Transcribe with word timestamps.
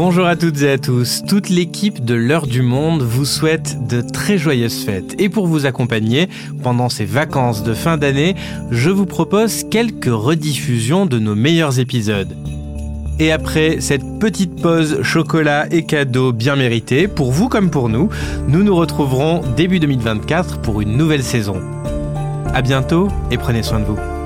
Bonjour 0.00 0.26
à 0.26 0.36
toutes 0.36 0.62
et 0.62 0.70
à 0.70 0.78
tous. 0.78 1.24
Toute 1.26 1.48
l'équipe 1.48 2.04
de 2.04 2.14
l'heure 2.14 2.46
du 2.46 2.62
monde 2.62 3.02
vous 3.02 3.24
souhaite 3.24 3.84
de 3.88 4.00
très 4.00 4.38
joyeuses 4.38 4.84
fêtes. 4.84 5.20
Et 5.20 5.28
pour 5.28 5.48
vous 5.48 5.66
accompagner 5.66 6.28
pendant 6.62 6.88
ces 6.88 7.04
vacances 7.04 7.64
de 7.64 7.74
fin 7.74 7.96
d'année, 7.96 8.36
je 8.70 8.90
vous 8.90 9.06
propose 9.06 9.64
quelques 9.64 10.06
rediffusions 10.06 11.04
de 11.04 11.18
nos 11.18 11.34
meilleurs 11.34 11.80
épisodes. 11.80 12.32
Et 13.18 13.32
après 13.32 13.80
cette 13.80 14.20
petite 14.20 14.62
pause 14.62 15.02
chocolat 15.02 15.66
et 15.72 15.84
cadeaux 15.84 16.32
bien 16.32 16.54
méritée, 16.54 17.08
pour 17.08 17.32
vous 17.32 17.48
comme 17.48 17.68
pour 17.68 17.88
nous, 17.88 18.08
nous 18.46 18.62
nous 18.62 18.76
retrouverons 18.76 19.42
début 19.56 19.80
2024 19.80 20.60
pour 20.60 20.80
une 20.80 20.96
nouvelle 20.96 21.24
saison. 21.24 21.60
À 22.54 22.62
bientôt 22.62 23.08
et 23.32 23.36
prenez 23.36 23.64
soin 23.64 23.80
de 23.80 23.86
vous. 23.86 24.17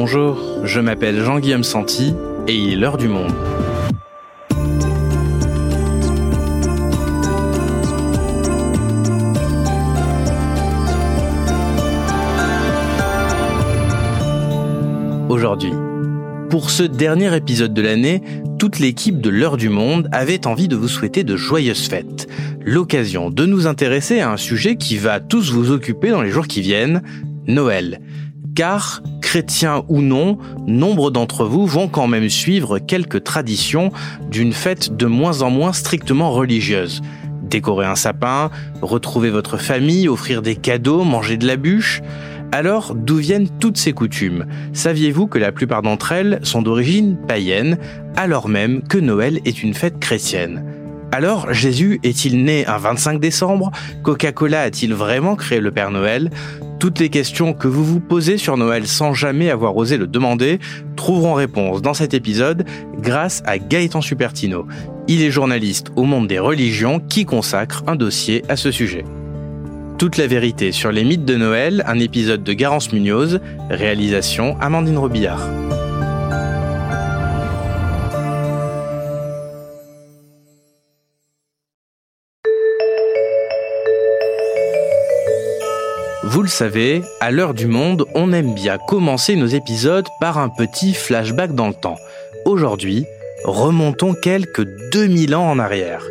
Bonjour, 0.00 0.64
je 0.64 0.78
m'appelle 0.78 1.24
Jean-Guillaume 1.24 1.64
Santi 1.64 2.14
et 2.46 2.54
il 2.54 2.74
est 2.74 2.76
l'heure 2.76 2.98
du 2.98 3.08
monde. 3.08 3.32
Aujourd'hui, 15.28 15.72
pour 16.48 16.70
ce 16.70 16.84
dernier 16.84 17.36
épisode 17.36 17.74
de 17.74 17.82
l'année, 17.82 18.22
toute 18.60 18.78
l'équipe 18.78 19.20
de 19.20 19.30
l'heure 19.30 19.56
du 19.56 19.68
monde 19.68 20.08
avait 20.12 20.46
envie 20.46 20.68
de 20.68 20.76
vous 20.76 20.86
souhaiter 20.86 21.24
de 21.24 21.34
joyeuses 21.34 21.88
fêtes. 21.88 22.28
L'occasion 22.64 23.30
de 23.30 23.46
nous 23.46 23.66
intéresser 23.66 24.20
à 24.20 24.30
un 24.30 24.36
sujet 24.36 24.76
qui 24.76 24.96
va 24.96 25.18
tous 25.18 25.50
vous 25.50 25.72
occuper 25.72 26.10
dans 26.10 26.22
les 26.22 26.30
jours 26.30 26.46
qui 26.46 26.60
viennent, 26.60 27.02
Noël. 27.48 27.98
Car 28.58 29.02
chrétiens 29.20 29.84
ou 29.86 30.02
non, 30.02 30.36
nombre 30.66 31.12
d'entre 31.12 31.44
vous 31.44 31.64
vont 31.64 31.86
quand 31.86 32.08
même 32.08 32.28
suivre 32.28 32.80
quelques 32.80 33.22
traditions 33.22 33.92
d'une 34.32 34.52
fête 34.52 34.96
de 34.96 35.06
moins 35.06 35.42
en 35.42 35.50
moins 35.50 35.72
strictement 35.72 36.32
religieuse. 36.32 37.00
Décorer 37.40 37.86
un 37.86 37.94
sapin, 37.94 38.50
retrouver 38.82 39.30
votre 39.30 39.58
famille, 39.58 40.08
offrir 40.08 40.42
des 40.42 40.56
cadeaux, 40.56 41.04
manger 41.04 41.36
de 41.36 41.46
la 41.46 41.54
bûche. 41.54 42.00
Alors, 42.50 42.96
d'où 42.96 43.18
viennent 43.18 43.48
toutes 43.60 43.76
ces 43.76 43.92
coutumes? 43.92 44.46
Saviez-vous 44.72 45.28
que 45.28 45.38
la 45.38 45.52
plupart 45.52 45.82
d'entre 45.82 46.10
elles 46.10 46.40
sont 46.42 46.60
d'origine 46.60 47.16
païenne, 47.28 47.78
alors 48.16 48.48
même 48.48 48.82
que 48.82 48.98
Noël 48.98 49.38
est 49.44 49.62
une 49.62 49.74
fête 49.74 50.00
chrétienne? 50.00 50.64
Alors, 51.12 51.54
Jésus 51.54 52.00
est-il 52.02 52.42
né 52.42 52.66
un 52.66 52.78
25 52.78 53.20
décembre? 53.20 53.70
Coca-Cola 54.02 54.62
a-t-il 54.62 54.94
vraiment 54.94 55.36
créé 55.36 55.60
le 55.60 55.70
Père 55.70 55.92
Noël? 55.92 56.30
Toutes 56.78 57.00
les 57.00 57.08
questions 57.08 57.52
que 57.52 57.68
vous 57.68 57.84
vous 57.84 58.00
posez 58.00 58.38
sur 58.38 58.56
Noël 58.56 58.86
sans 58.86 59.12
jamais 59.12 59.50
avoir 59.50 59.76
osé 59.76 59.96
le 59.96 60.06
demander 60.06 60.58
trouveront 60.96 61.34
réponse 61.34 61.82
dans 61.82 61.94
cet 61.94 62.14
épisode 62.14 62.64
grâce 63.00 63.42
à 63.46 63.58
Gaëtan 63.58 64.00
Supertino. 64.00 64.66
Il 65.08 65.22
est 65.22 65.30
journaliste 65.30 65.88
au 65.96 66.04
monde 66.04 66.28
des 66.28 66.38
religions 66.38 67.00
qui 67.00 67.24
consacre 67.24 67.82
un 67.86 67.96
dossier 67.96 68.44
à 68.48 68.56
ce 68.56 68.70
sujet. 68.70 69.04
Toute 69.98 70.16
la 70.16 70.28
vérité 70.28 70.70
sur 70.70 70.92
les 70.92 71.02
mythes 71.02 71.24
de 71.24 71.34
Noël, 71.34 71.82
un 71.86 71.98
épisode 71.98 72.44
de 72.44 72.52
Garance 72.52 72.92
Munoz, 72.92 73.40
réalisation 73.68 74.56
Amandine 74.60 74.98
Robillard. 74.98 75.48
Vous 86.30 86.42
le 86.42 86.48
savez, 86.48 87.02
à 87.20 87.30
l'heure 87.30 87.54
du 87.54 87.66
monde, 87.66 88.04
on 88.14 88.34
aime 88.34 88.52
bien 88.52 88.76
commencer 88.76 89.34
nos 89.34 89.46
épisodes 89.46 90.06
par 90.20 90.36
un 90.36 90.50
petit 90.50 90.92
flashback 90.92 91.54
dans 91.54 91.68
le 91.68 91.74
temps. 91.74 91.96
Aujourd'hui, 92.44 93.06
remontons 93.44 94.12
quelques 94.12 94.66
2000 94.92 95.34
ans 95.34 95.50
en 95.50 95.58
arrière. 95.58 96.04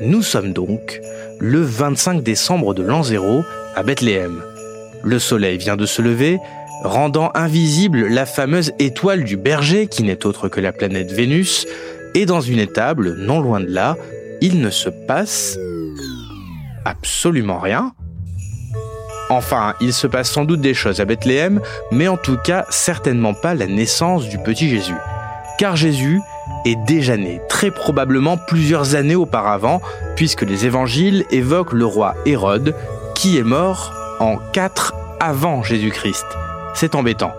Nous 0.00 0.22
sommes 0.22 0.52
donc 0.52 1.00
le 1.38 1.60
25 1.60 2.20
décembre 2.24 2.74
de 2.74 2.82
l'an 2.82 3.04
0 3.04 3.44
à 3.76 3.84
Bethléem. 3.84 4.42
Le 5.04 5.20
soleil 5.20 5.56
vient 5.56 5.76
de 5.76 5.86
se 5.86 6.02
lever, 6.02 6.40
rendant 6.82 7.30
invisible 7.34 8.08
la 8.08 8.26
fameuse 8.26 8.72
étoile 8.80 9.22
du 9.22 9.36
berger 9.36 9.86
qui 9.86 10.02
n'est 10.02 10.26
autre 10.26 10.48
que 10.48 10.60
la 10.60 10.72
planète 10.72 11.12
Vénus, 11.12 11.68
et 12.16 12.26
dans 12.26 12.40
une 12.40 12.58
étable, 12.58 13.14
non 13.18 13.38
loin 13.38 13.60
de 13.60 13.70
là, 13.70 13.96
il 14.40 14.60
ne 14.60 14.70
se 14.70 14.88
passe 14.88 15.56
absolument 16.84 17.60
rien. 17.60 17.92
Enfin, 19.30 19.74
il 19.80 19.92
se 19.92 20.08
passe 20.08 20.28
sans 20.28 20.44
doute 20.44 20.60
des 20.60 20.74
choses 20.74 21.00
à 21.00 21.04
Bethléem, 21.04 21.60
mais 21.92 22.08
en 22.08 22.16
tout 22.16 22.36
cas 22.36 22.66
certainement 22.68 23.32
pas 23.32 23.54
la 23.54 23.68
naissance 23.68 24.28
du 24.28 24.38
petit 24.38 24.68
Jésus. 24.68 24.96
Car 25.56 25.76
Jésus 25.76 26.20
est 26.64 26.76
déjà 26.86 27.16
né, 27.16 27.40
très 27.48 27.70
probablement 27.70 28.36
plusieurs 28.36 28.96
années 28.96 29.14
auparavant, 29.14 29.80
puisque 30.16 30.42
les 30.42 30.66
évangiles 30.66 31.24
évoquent 31.30 31.74
le 31.74 31.86
roi 31.86 32.14
Hérode, 32.26 32.74
qui 33.14 33.38
est 33.38 33.44
mort 33.44 33.94
en 34.18 34.36
4 34.52 34.94
avant 35.20 35.62
Jésus-Christ. 35.62 36.26
C'est 36.74 36.96
embêtant. 36.96 37.32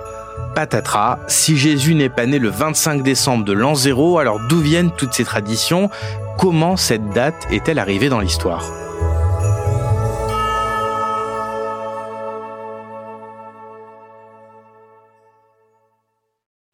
Patatras, 0.55 1.19
si 1.27 1.57
Jésus 1.57 1.93
n'est 1.95 2.09
pas 2.09 2.25
né 2.25 2.39
le 2.39 2.49
25 2.49 3.03
décembre 3.03 3.43
de 3.43 3.53
l'an 3.53 3.75
0, 3.75 4.17
alors 4.17 4.39
d'où 4.47 4.59
viennent 4.59 4.91
toutes 4.91 5.13
ces 5.13 5.25
traditions? 5.25 5.89
Comment 6.37 6.77
cette 6.77 7.09
date 7.09 7.47
est-elle 7.51 7.79
arrivée 7.79 8.09
dans 8.09 8.19
l'histoire? 8.19 8.63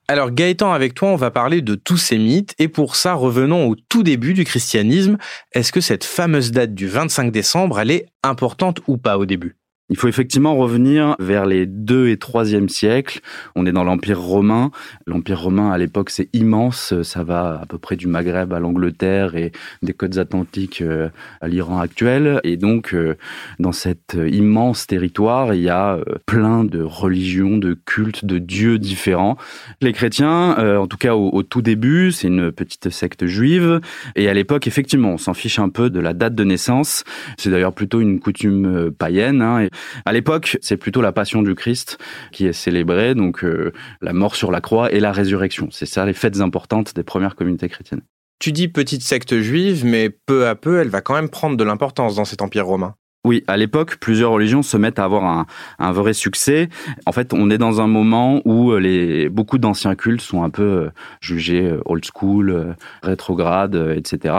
Alors 0.10 0.32
Gaëtan, 0.32 0.72
avec 0.72 0.94
toi, 0.94 1.10
on 1.10 1.18
va 1.18 1.32
parler 1.32 1.62
de 1.62 1.76
tous 1.76 1.98
ces 1.98 2.18
mythes 2.18 2.56
et 2.60 2.70
pour 2.70 2.96
ça, 2.96 3.14
revenons 3.14 3.68
au 3.68 3.76
tout 3.76 4.04
début 4.04 4.34
du 4.34 4.46
christianisme. 4.46 5.18
Est-ce 5.52 5.74
que 5.74 5.82
cette 5.82 6.06
fameuse 6.06 6.52
date 6.52 6.74
du 6.74 6.88
25 6.88 7.30
décembre, 7.30 7.78
elle 7.78 7.92
est 7.92 8.06
importante 8.24 8.80
ou 8.88 8.98
pas 8.98 9.18
au 9.18 9.26
début? 9.26 9.58
Il 9.90 9.96
faut 9.96 10.10
effectivement 10.10 10.56
revenir 10.58 11.16
vers 11.20 11.46
les 11.46 11.66
2 11.66 12.10
et 12.10 12.16
3e 12.16 12.68
siècles. 12.68 13.22
On 13.56 13.66
est 13.66 13.72
dans 13.72 13.86
l'Empire 13.86 14.20
romain. 14.20 14.72
L'Empire 15.06 15.42
romain, 15.42 15.72
à 15.72 15.78
l'époque, 15.78 16.10
c'est 16.10 16.28
immense. 16.34 16.94
Ça 17.04 17.24
va 17.24 17.62
à 17.62 17.66
peu 17.66 17.78
près 17.78 17.96
du 17.96 18.08
Maghreb 18.08 18.52
à 18.52 18.60
l'Angleterre 18.60 19.36
et 19.36 19.54
des 19.84 19.94
côtes 19.94 20.18
atlantiques 20.18 20.82
euh, 20.82 21.08
à 21.40 21.48
l'Iran 21.48 21.80
actuel. 21.80 22.42
Et 22.44 22.58
donc, 22.58 22.94
euh, 22.94 23.16
dans 23.60 23.72
cet 23.72 24.18
immense 24.30 24.88
territoire, 24.88 25.54
il 25.54 25.62
y 25.62 25.70
a 25.70 25.96
euh, 25.96 26.04
plein 26.26 26.66
de 26.66 26.82
religions, 26.82 27.58
de 27.58 27.74
cultes, 27.74 28.26
de 28.26 28.40
dieux 28.40 28.80
différents. 28.80 29.38
Les 29.80 29.94
chrétiens, 29.94 30.58
en 30.78 30.88
tout 30.88 30.98
cas 30.98 31.16
au, 31.16 31.44
tout 31.44 31.62
début, 31.62 32.12
c'est 32.12 32.28
une 32.28 32.52
petite 32.52 32.90
secte 32.90 33.26
juive. 33.26 33.80
Et 34.18 34.28
à 34.28 34.34
l'époque, 34.34 34.68
effectivement, 34.68 35.12
on 35.12 35.18
s'en 35.18 35.34
fiche 35.34 35.60
un 35.60 35.70
peu 35.70 35.90
de 35.90 36.00
la 36.02 36.14
date 36.14 36.36
de 36.36 36.44
naissance. 36.44 37.06
C'est 37.38 37.50
d'ailleurs 37.50 37.74
plutôt 37.74 38.02
une 38.02 38.20
coutume 38.20 38.92
païenne. 38.92 39.42
Hein, 39.42 39.68
à 40.06 40.14
l'époque, 40.14 40.58
c'est 40.62 40.78
plutôt 40.78 41.02
la 41.02 41.12
passion 41.12 41.42
du 41.42 41.56
Christ 41.56 41.98
qui 42.32 42.46
est 42.46 42.54
célébrée, 42.54 43.16
donc 43.16 43.44
euh, 43.44 43.74
la 44.02 44.14
mort 44.14 44.36
sur 44.36 44.52
la 44.52 44.62
croix 44.62 44.92
et 44.92 45.00
la 45.00 45.12
résurrection. 45.12 45.70
C'est 45.72 45.86
ça 45.86 46.06
les 46.06 46.14
fêtes 46.14 46.40
importantes 46.40 46.96
des 46.96 47.04
premières 47.04 47.36
communautés 47.36 47.70
chrétiennes. 47.70 48.02
Tu 48.40 48.52
dis 48.52 48.68
petite 48.68 49.02
secte 49.02 49.40
juive, 49.40 49.84
mais 49.84 50.10
peu 50.10 50.48
à 50.48 50.56
peu, 50.56 50.80
elle 50.80 50.90
va 50.90 51.02
quand 51.02 51.16
même 51.16 51.30
prendre 51.30 51.58
de 51.58 51.64
l'importance 51.64 52.16
dans 52.16 52.26
cet 52.26 52.42
empire 52.42 52.68
romain. 52.68 52.96
Oui, 53.28 53.44
à 53.48 53.58
l'époque, 53.58 53.98
plusieurs 53.98 54.32
religions 54.32 54.62
se 54.62 54.78
mettent 54.78 55.00
à 55.00 55.04
avoir 55.04 55.26
un, 55.26 55.48
un, 55.80 55.92
vrai 55.92 56.14
succès. 56.14 56.70
En 57.06 57.12
fait, 57.12 57.34
on 57.34 57.50
est 57.50 57.58
dans 57.58 57.82
un 57.82 57.88
moment 57.88 58.42
où 58.46 58.72
euh, 58.72 58.80
les, 58.80 59.28
beaucoup 59.28 59.58
d'anciens 59.58 59.96
cultes 59.96 60.22
sont 60.22 60.44
un 60.44 60.50
peu 60.50 60.64
euh, 60.64 60.90
jugés 61.20 61.64
euh, 61.64 61.82
old 61.84 62.06
school, 62.06 62.78
rétrograde, 63.04 63.76
etc. 63.98 64.34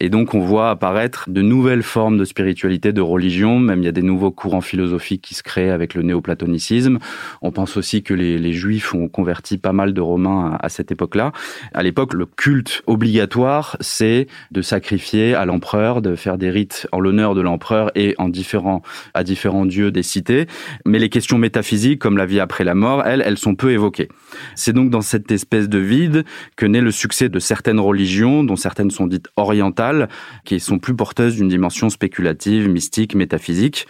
Et 0.00 0.08
donc, 0.08 0.34
on 0.34 0.40
voit 0.40 0.70
apparaître 0.70 1.30
de 1.30 1.40
nouvelles 1.40 1.84
formes 1.84 2.18
de 2.18 2.24
spiritualité, 2.24 2.92
de 2.92 3.00
religion. 3.00 3.60
Même 3.60 3.82
il 3.82 3.84
y 3.84 3.88
a 3.88 3.92
des 3.92 4.02
nouveaux 4.02 4.32
courants 4.32 4.60
philosophiques 4.60 5.22
qui 5.22 5.36
se 5.36 5.44
créent 5.44 5.70
avec 5.70 5.94
le 5.94 6.02
néoplatonicisme. 6.02 6.98
On 7.42 7.52
pense 7.52 7.76
aussi 7.76 8.02
que 8.02 8.12
les, 8.12 8.52
Juifs 8.52 8.92
ont 8.92 9.06
converti 9.06 9.56
pas 9.56 9.72
mal 9.72 9.94
de 9.94 10.00
Romains 10.00 10.58
à, 10.60 10.66
à 10.66 10.68
cette 10.68 10.90
époque-là. 10.90 11.30
À 11.74 11.84
l'époque, 11.84 12.12
le 12.12 12.26
culte 12.26 12.82
obligatoire, 12.88 13.76
c'est 13.78 14.26
de 14.50 14.62
sacrifier 14.62 15.36
à 15.36 15.44
l'empereur, 15.44 16.02
de 16.02 16.16
faire 16.16 16.38
des 16.38 16.50
rites 16.50 16.88
en 16.90 16.98
l'honneur 16.98 17.36
de 17.36 17.40
l'empereur 17.40 17.92
et 17.94 18.16
en 18.18 18.31
différents, 18.32 18.82
à 19.14 19.22
différents 19.22 19.66
dieux 19.66 19.92
des 19.92 20.02
cités, 20.02 20.46
mais 20.84 20.98
les 20.98 21.08
questions 21.08 21.38
métaphysiques, 21.38 22.00
comme 22.00 22.16
la 22.16 22.26
vie 22.26 22.40
après 22.40 22.64
la 22.64 22.74
mort, 22.74 23.04
elles, 23.06 23.22
elles 23.24 23.38
sont 23.38 23.54
peu 23.54 23.70
évoquées. 23.70 24.08
C'est 24.56 24.72
donc 24.72 24.90
dans 24.90 25.00
cette 25.00 25.30
espèce 25.30 25.68
de 25.68 25.78
vide 25.78 26.24
que 26.56 26.66
naît 26.66 26.80
le 26.80 26.90
succès 26.90 27.28
de 27.28 27.38
certaines 27.38 27.80
religions, 27.80 28.42
dont 28.42 28.56
certaines 28.56 28.90
sont 28.90 29.06
dites 29.06 29.28
orientales, 29.36 30.08
qui 30.44 30.58
sont 30.58 30.78
plus 30.78 30.94
porteuses 30.96 31.36
d'une 31.36 31.48
dimension 31.48 31.90
spéculative, 31.90 32.68
mystique, 32.68 33.14
métaphysique. 33.14 33.86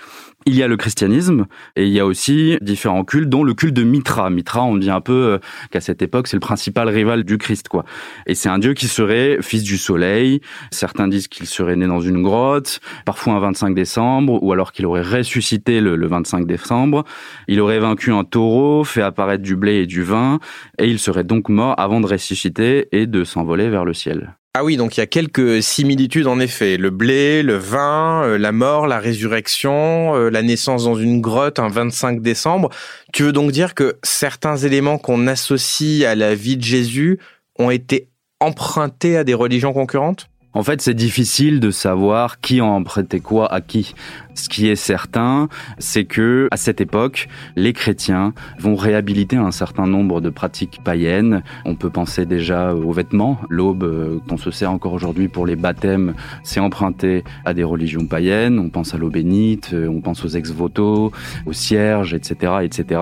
Il 0.47 0.55
y 0.55 0.63
a 0.63 0.69
le 0.69 0.77
christianisme 0.77 1.47
et 1.77 1.87
il 1.87 1.93
y 1.93 2.01
a 2.01 2.07
aussi 2.07 2.59
différents 2.61 3.05
cultes, 3.05 3.29
dont 3.29 3.45
le 3.45 3.55
culte 3.55 3.75
de 3.75 3.83
Mitra. 3.83 4.31
Mitra, 4.31 4.63
on 4.63 4.77
dit 4.77 4.91
un 4.91 5.01
peu 5.01 5.13
euh, 5.13 5.39
qu'à 5.71 5.81
cette 5.81 6.03
époque, 6.03 6.27
c'est 6.27 6.37
le 6.37 6.41
principal 6.41 6.89
rival 6.89 7.25
du 7.25 7.39
Christ, 7.39 7.69
quoi. 7.69 7.85
Et 8.27 8.35
c'est 8.35 8.49
un 8.49 8.59
dieu 8.59 8.75
qui 8.75 8.89
serait 8.89 9.39
fils 9.41 9.63
du 9.63 9.79
soleil. 9.79 10.41
Certains 10.71 11.09
disent 11.09 11.29
qu'il 11.29 11.47
serait 11.47 11.77
né 11.77 11.87
dans 11.87 12.01
une 12.01 12.23
grotte, 12.23 12.81
parfois 13.05 13.35
un 13.35 13.41
25 13.41 13.75
décembre, 13.75 14.43
ou 14.43 14.53
alors 14.53 14.73
qu'il 14.73 14.87
aurait 14.87 15.03
ressuscité 15.03 15.81
le, 15.81 15.97
le 15.97 16.07
25 16.07 16.47
décembre. 16.47 17.05
Il 17.49 17.61
aurait 17.61 17.79
vaincu 17.79 18.13
un 18.13 18.25
taureau, 18.25 18.85
fait 18.85 19.03
apparaître 19.03 19.43
du 19.43 19.57
blé 19.57 19.83
et 19.83 19.87
du 19.87 20.03
vin, 20.03 20.39
et 20.79 20.89
il 20.89 20.99
serait 20.99 21.25
donc 21.25 21.49
mort 21.49 21.75
avant 21.79 22.01
de 22.01 22.07
ressusciter 22.07 22.89
et 22.93 23.07
de 23.07 23.25
s'envoler 23.25 23.69
vers 23.69 23.85
le 23.85 23.95
ciel. 23.95 24.37
Ah 24.55 24.65
oui, 24.65 24.77
donc 24.77 24.99
il 24.99 25.01
y 25.01 25.03
a 25.03 25.07
quelques 25.07 25.63
similitudes 25.63 26.27
en 26.27 26.39
effet. 26.39 26.77
Le 26.77 26.91
blé, 26.91 27.43
le 27.43 27.57
vin, 27.57 28.23
euh, 28.23 28.37
la 28.37 28.53
mort, 28.53 28.87
la 28.87 28.99
résurrection, 28.99 30.15
euh, 30.15 30.29
la 30.29 30.43
naissance 30.43 30.85
dans 30.85 30.95
une 30.95 31.23
grotte 31.23 31.59
un 31.59 31.69
25 31.69 32.21
décembre. 32.21 32.69
Tu 33.15 33.23
veux 33.23 33.33
donc 33.33 33.51
dire 33.51 33.75
que 33.75 33.97
certains 34.03 34.59
éléments 34.59 34.99
qu'on 34.99 35.27
associe 35.27 36.05
à 36.05 36.15
la 36.15 36.35
vie 36.35 36.59
de 36.59 36.63
Jésus 36.63 37.19
ont 37.59 37.71
été 37.71 38.09
empruntés 38.41 39.17
à 39.17 39.25
des 39.25 39.33
religions 39.33 39.73
concurrentes? 39.73 40.29
En 40.53 40.63
fait, 40.63 40.83
c'est 40.83 40.93
difficile 40.93 41.59
de 41.59 41.71
savoir 41.71 42.39
qui 42.39 42.61
a 42.61 42.65
emprunté 42.67 43.21
quoi 43.21 43.51
à 43.51 43.63
qui. 43.63 43.95
Ce 44.35 44.49
qui 44.49 44.69
est 44.69 44.77
certain, 44.77 45.49
c'est 45.79 46.05
que 46.05 46.49
à 46.51 46.57
cette 46.57 46.81
époque, 46.81 47.29
les 47.57 47.73
chrétiens 47.73 48.33
vont 48.59 48.77
réhabiliter 48.77 49.37
un 49.37 49.51
certain 49.51 49.87
nombre 49.87 50.21
de 50.21 50.31
pratiques 50.31 50.81
païennes. 50.83 51.43
On 51.65 51.75
peut 51.75 51.91
penser 51.91 52.27
déjà 52.27 52.75
aux 52.75 52.93
vêtements. 52.93 53.39
L'aube 53.49 53.85
euh, 53.85 54.19
qu'on 54.29 54.37
se 54.37 54.51
sert 54.51 54.71
encore 54.71 54.93
aujourd'hui 54.93 55.29
pour 55.29 55.47
les 55.47 55.57
baptêmes, 55.57 56.15
c'est 56.43 56.61
emprunté 56.61 57.25
à 57.45 57.55
des 57.55 57.65
religions 57.65 58.07
païennes. 58.07 58.59
On 58.59 58.71
pense 58.71 58.95
à 58.95 58.99
l'eau 58.99 59.11
bénite, 59.11 59.71
euh, 59.75 59.89
on 59.89 60.01
pense 60.01 60.25
aux 60.25 60.29
ex-voto, 60.29 61.13
aux 61.47 61.53
cierges, 61.53 62.15
etc., 62.15 62.53
etc. 62.63 63.01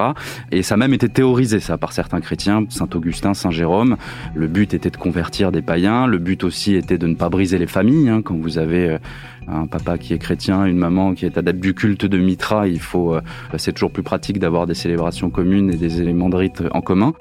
Et 0.50 0.62
ça 0.62 0.74
a 0.74 0.76
même 0.76 0.94
été 0.94 1.08
théorisé 1.08 1.60
ça 1.60 1.78
par 1.78 1.92
certains 1.92 2.20
chrétiens, 2.20 2.64
Saint 2.68 2.88
Augustin, 2.94 3.34
Saint 3.34 3.50
Jérôme. 3.50 3.96
Le 4.34 4.46
but 4.46 4.74
était 4.74 4.90
de 4.90 4.96
convertir 4.96 5.52
des 5.52 5.62
païens. 5.62 6.06
Le 6.06 6.18
but 6.18 6.44
aussi 6.44 6.74
était 6.74 6.98
de 6.98 7.06
ne 7.06 7.14
pas 7.14 7.28
briser 7.28 7.58
les 7.58 7.66
familles. 7.66 8.08
Hein, 8.08 8.22
quand 8.22 8.36
vous 8.36 8.58
avez 8.58 8.88
euh, 8.88 8.98
un 9.52 9.66
papa 9.66 9.98
qui 9.98 10.14
est 10.14 10.18
chrétien, 10.18 10.64
une 10.64 10.78
maman 10.78 11.14
qui 11.14 11.26
est 11.26 11.36
adepte 11.36 11.60
du 11.60 11.74
culte 11.74 12.06
de 12.06 12.18
Mitra, 12.18 12.68
il 12.68 12.80
faut, 12.80 13.14
euh, 13.14 13.20
c'est 13.56 13.72
toujours 13.72 13.90
plus 13.90 14.02
pratique 14.02 14.38
d'avoir 14.38 14.66
des 14.66 14.74
célébrations 14.74 15.30
communes 15.30 15.70
et 15.70 15.76
des 15.76 16.00
éléments 16.00 16.28
de 16.28 16.36
rite 16.36 16.62
en 16.72 16.80
commun. 16.80 17.14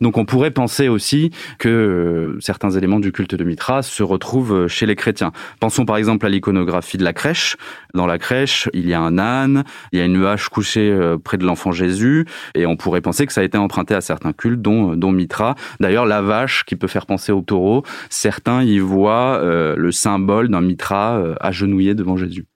Donc 0.00 0.16
on 0.16 0.24
pourrait 0.24 0.50
penser 0.50 0.88
aussi 0.88 1.30
que 1.58 1.68
euh, 1.68 2.40
certains 2.40 2.70
éléments 2.70 3.00
du 3.00 3.12
culte 3.12 3.34
de 3.34 3.44
Mitra 3.44 3.82
se 3.82 4.02
retrouvent 4.02 4.54
euh, 4.54 4.68
chez 4.68 4.86
les 4.86 4.96
chrétiens. 4.96 5.32
Pensons 5.60 5.84
par 5.84 5.96
exemple 5.96 6.24
à 6.24 6.28
l'iconographie 6.28 6.96
de 6.96 7.04
la 7.04 7.12
crèche. 7.12 7.56
Dans 7.92 8.06
la 8.06 8.18
crèche, 8.18 8.68
il 8.72 8.88
y 8.88 8.94
a 8.94 9.00
un 9.00 9.18
âne, 9.18 9.64
il 9.92 9.98
y 9.98 10.02
a 10.02 10.06
une 10.06 10.24
hache 10.24 10.48
couchée 10.48 10.90
euh, 10.90 11.18
près 11.18 11.36
de 11.36 11.44
l'enfant 11.44 11.72
Jésus, 11.72 12.26
et 12.54 12.66
on 12.66 12.76
pourrait 12.76 13.00
penser 13.00 13.26
que 13.26 13.32
ça 13.32 13.42
a 13.42 13.44
été 13.44 13.58
emprunté 13.58 13.94
à 13.94 14.00
certains 14.00 14.32
cultes, 14.32 14.62
dont, 14.62 14.96
dont 14.96 15.12
Mitra. 15.12 15.54
D'ailleurs, 15.80 16.06
la 16.06 16.22
vache 16.22 16.64
qui 16.64 16.76
peut 16.76 16.88
faire 16.88 17.06
penser 17.06 17.32
au 17.32 17.42
taureau, 17.42 17.84
certains 18.08 18.62
y 18.62 18.78
voient 18.78 19.40
le 19.42 19.92
symbole 19.92 20.48
d'un 20.48 20.60
Mitra 20.60 21.22
agenouillé 21.40 21.94
devant 21.94 22.16
Jésus. 22.16 22.49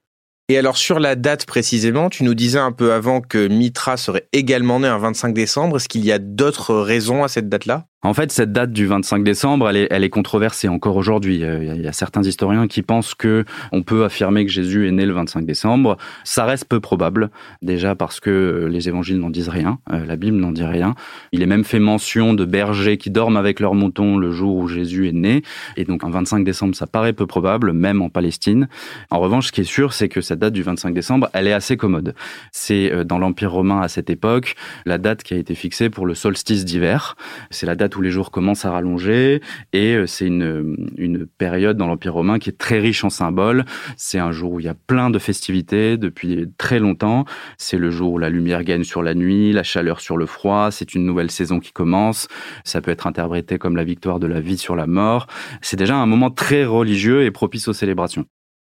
Et 0.50 0.58
alors 0.58 0.76
sur 0.76 1.00
la 1.00 1.16
date 1.16 1.46
précisément, 1.46 2.10
tu 2.10 2.22
nous 2.22 2.34
disais 2.34 2.58
un 2.58 2.72
peu 2.72 2.92
avant 2.92 3.22
que 3.22 3.48
Mitra 3.48 3.96
serait 3.96 4.28
également 4.32 4.78
né 4.78 4.88
un 4.88 4.98
25 4.98 5.32
décembre. 5.32 5.76
Est-ce 5.76 5.88
qu'il 5.88 6.04
y 6.04 6.12
a 6.12 6.18
d'autres 6.18 6.74
raisons 6.74 7.24
à 7.24 7.28
cette 7.28 7.48
date-là? 7.48 7.86
En 8.04 8.12
fait, 8.12 8.30
cette 8.30 8.52
date 8.52 8.70
du 8.70 8.84
25 8.84 9.24
décembre, 9.24 9.66
elle 9.66 9.78
est, 9.78 9.88
elle 9.90 10.04
est 10.04 10.10
controversée 10.10 10.68
encore 10.68 10.96
aujourd'hui. 10.96 11.42
Euh, 11.42 11.74
il 11.74 11.80
y 11.80 11.88
a 11.88 11.92
certains 11.92 12.22
historiens 12.22 12.68
qui 12.68 12.82
pensent 12.82 13.14
que 13.14 13.46
on 13.72 13.82
peut 13.82 14.04
affirmer 14.04 14.44
que 14.44 14.52
Jésus 14.52 14.86
est 14.86 14.92
né 14.92 15.06
le 15.06 15.14
25 15.14 15.46
décembre. 15.46 15.96
Ça 16.22 16.44
reste 16.44 16.66
peu 16.66 16.80
probable, 16.80 17.30
déjà 17.62 17.94
parce 17.94 18.20
que 18.20 18.30
euh, 18.30 18.66
les 18.68 18.88
évangiles 18.88 19.18
n'en 19.18 19.30
disent 19.30 19.48
rien, 19.48 19.78
euh, 19.90 20.04
la 20.04 20.16
Bible 20.16 20.36
n'en 20.36 20.52
dit 20.52 20.64
rien. 20.64 20.94
Il 21.32 21.42
est 21.42 21.46
même 21.46 21.64
fait 21.64 21.78
mention 21.78 22.34
de 22.34 22.44
bergers 22.44 22.98
qui 22.98 23.08
dorment 23.08 23.38
avec 23.38 23.58
leurs 23.58 23.74
moutons 23.74 24.18
le 24.18 24.32
jour 24.32 24.56
où 24.56 24.68
Jésus 24.68 25.08
est 25.08 25.12
né. 25.12 25.42
Et 25.78 25.84
donc, 25.84 26.04
un 26.04 26.10
25 26.10 26.44
décembre, 26.44 26.76
ça 26.76 26.86
paraît 26.86 27.14
peu 27.14 27.26
probable, 27.26 27.72
même 27.72 28.02
en 28.02 28.10
Palestine. 28.10 28.68
En 29.10 29.18
revanche, 29.18 29.46
ce 29.46 29.52
qui 29.52 29.62
est 29.62 29.64
sûr, 29.64 29.94
c'est 29.94 30.10
que 30.10 30.20
cette 30.20 30.40
date 30.40 30.52
du 30.52 30.62
25 30.62 30.92
décembre, 30.92 31.30
elle 31.32 31.46
est 31.46 31.54
assez 31.54 31.78
commode. 31.78 32.14
C'est 32.52 33.02
dans 33.06 33.18
l'Empire 33.18 33.52
romain 33.52 33.80
à 33.80 33.88
cette 33.88 34.10
époque, 34.10 34.56
la 34.84 34.98
date 34.98 35.22
qui 35.22 35.32
a 35.32 35.38
été 35.38 35.54
fixée 35.54 35.88
pour 35.88 36.04
le 36.04 36.14
solstice 36.14 36.66
d'hiver. 36.66 37.16
C'est 37.50 37.64
la 37.64 37.74
date 37.74 37.93
tous 37.94 38.02
les 38.02 38.10
jours 38.10 38.32
commencent 38.32 38.64
à 38.64 38.72
rallonger 38.72 39.40
et 39.72 39.94
euh, 39.94 40.04
c'est 40.08 40.26
une, 40.26 40.90
une 40.98 41.26
période 41.26 41.76
dans 41.76 41.86
l'Empire 41.86 42.14
romain 42.14 42.40
qui 42.40 42.50
est 42.50 42.58
très 42.58 42.80
riche 42.80 43.04
en 43.04 43.08
symboles. 43.08 43.64
C'est 43.96 44.18
un 44.18 44.32
jour 44.32 44.50
où 44.50 44.58
il 44.58 44.66
y 44.66 44.68
a 44.68 44.74
plein 44.74 45.10
de 45.10 45.20
festivités 45.20 45.96
depuis 45.96 46.48
très 46.58 46.80
longtemps. 46.80 47.24
C'est 47.56 47.78
le 47.78 47.92
jour 47.92 48.14
où 48.14 48.18
la 48.18 48.30
lumière 48.30 48.64
gagne 48.64 48.82
sur 48.82 49.00
la 49.04 49.14
nuit, 49.14 49.52
la 49.52 49.62
chaleur 49.62 50.00
sur 50.00 50.16
le 50.16 50.26
froid. 50.26 50.72
C'est 50.72 50.96
une 50.96 51.06
nouvelle 51.06 51.30
saison 51.30 51.60
qui 51.60 51.70
commence. 51.70 52.26
Ça 52.64 52.80
peut 52.80 52.90
être 52.90 53.06
interprété 53.06 53.58
comme 53.58 53.76
la 53.76 53.84
victoire 53.84 54.18
de 54.18 54.26
la 54.26 54.40
vie 54.40 54.58
sur 54.58 54.74
la 54.74 54.88
mort. 54.88 55.28
C'est 55.62 55.78
déjà 55.78 55.94
un 55.94 56.06
moment 56.06 56.32
très 56.32 56.64
religieux 56.64 57.22
et 57.22 57.30
propice 57.30 57.68
aux 57.68 57.74
célébrations. 57.74 58.24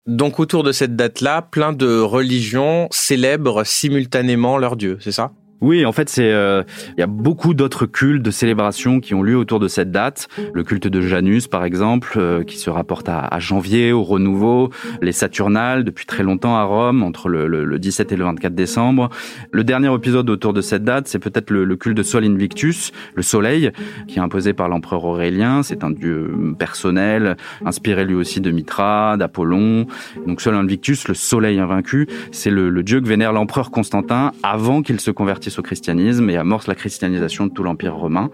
Donc 0.08 0.40
autour 0.40 0.64
de 0.64 0.72
cette 0.72 0.96
date-là, 0.96 1.42
plein 1.42 1.72
de 1.72 2.00
religions 2.00 2.88
célèbrent 2.90 3.64
simultanément 3.64 4.58
leur 4.58 4.74
dieu, 4.74 4.98
c'est 4.98 5.12
ça? 5.12 5.30
Oui, 5.62 5.86
en 5.86 5.92
fait, 5.92 6.08
c'est 6.08 6.32
euh, 6.32 6.64
il 6.96 7.00
y 7.00 7.04
a 7.04 7.06
beaucoup 7.06 7.54
d'autres 7.54 7.86
cultes 7.86 8.20
de 8.20 8.32
célébrations 8.32 8.98
qui 8.98 9.14
ont 9.14 9.22
lieu 9.22 9.36
autour 9.36 9.60
de 9.60 9.68
cette 9.68 9.92
date. 9.92 10.26
Le 10.52 10.64
culte 10.64 10.88
de 10.88 11.00
Janus, 11.00 11.46
par 11.46 11.64
exemple, 11.64 12.14
euh, 12.16 12.42
qui 12.42 12.58
se 12.58 12.68
rapporte 12.68 13.08
à, 13.08 13.20
à, 13.20 13.38
janvier, 13.38 13.92
au 13.92 14.02
renouveau. 14.02 14.70
Les 15.02 15.12
Saturnales, 15.12 15.84
depuis 15.84 16.04
très 16.04 16.24
longtemps 16.24 16.56
à 16.56 16.64
Rome, 16.64 17.04
entre 17.04 17.28
le, 17.28 17.46
le, 17.46 17.64
le, 17.64 17.78
17 17.78 18.10
et 18.10 18.16
le 18.16 18.24
24 18.24 18.56
décembre. 18.56 19.08
Le 19.52 19.62
dernier 19.62 19.94
épisode 19.94 20.28
autour 20.30 20.52
de 20.52 20.60
cette 20.60 20.82
date, 20.82 21.06
c'est 21.06 21.20
peut-être 21.20 21.50
le, 21.50 21.64
le, 21.64 21.76
culte 21.76 21.96
de 21.96 22.02
Sol 22.02 22.24
Invictus, 22.24 22.90
le 23.14 23.22
Soleil, 23.22 23.70
qui 24.08 24.18
est 24.18 24.22
imposé 24.22 24.54
par 24.54 24.68
l'empereur 24.68 25.04
Aurélien. 25.04 25.62
C'est 25.62 25.84
un 25.84 25.92
dieu 25.92 26.34
personnel, 26.58 27.36
inspiré 27.64 28.04
lui 28.04 28.14
aussi 28.14 28.40
de 28.40 28.50
Mitra, 28.50 29.16
d'Apollon. 29.16 29.86
Donc 30.26 30.40
Sol 30.40 30.56
Invictus, 30.56 31.06
le 31.06 31.14
Soleil 31.14 31.60
invaincu, 31.60 32.08
c'est 32.32 32.50
le, 32.50 32.68
le 32.68 32.82
dieu 32.82 33.00
que 33.00 33.06
vénère 33.06 33.32
l'empereur 33.32 33.70
Constantin 33.70 34.32
avant 34.42 34.82
qu'il 34.82 34.98
se 34.98 35.12
convertisse 35.12 35.51
au 35.58 35.62
christianisme 35.62 36.28
et 36.30 36.36
amorce 36.36 36.66
la 36.66 36.74
christianisation 36.74 37.46
de 37.46 37.52
tout 37.52 37.62
l'Empire 37.62 37.94
romain. 37.94 38.30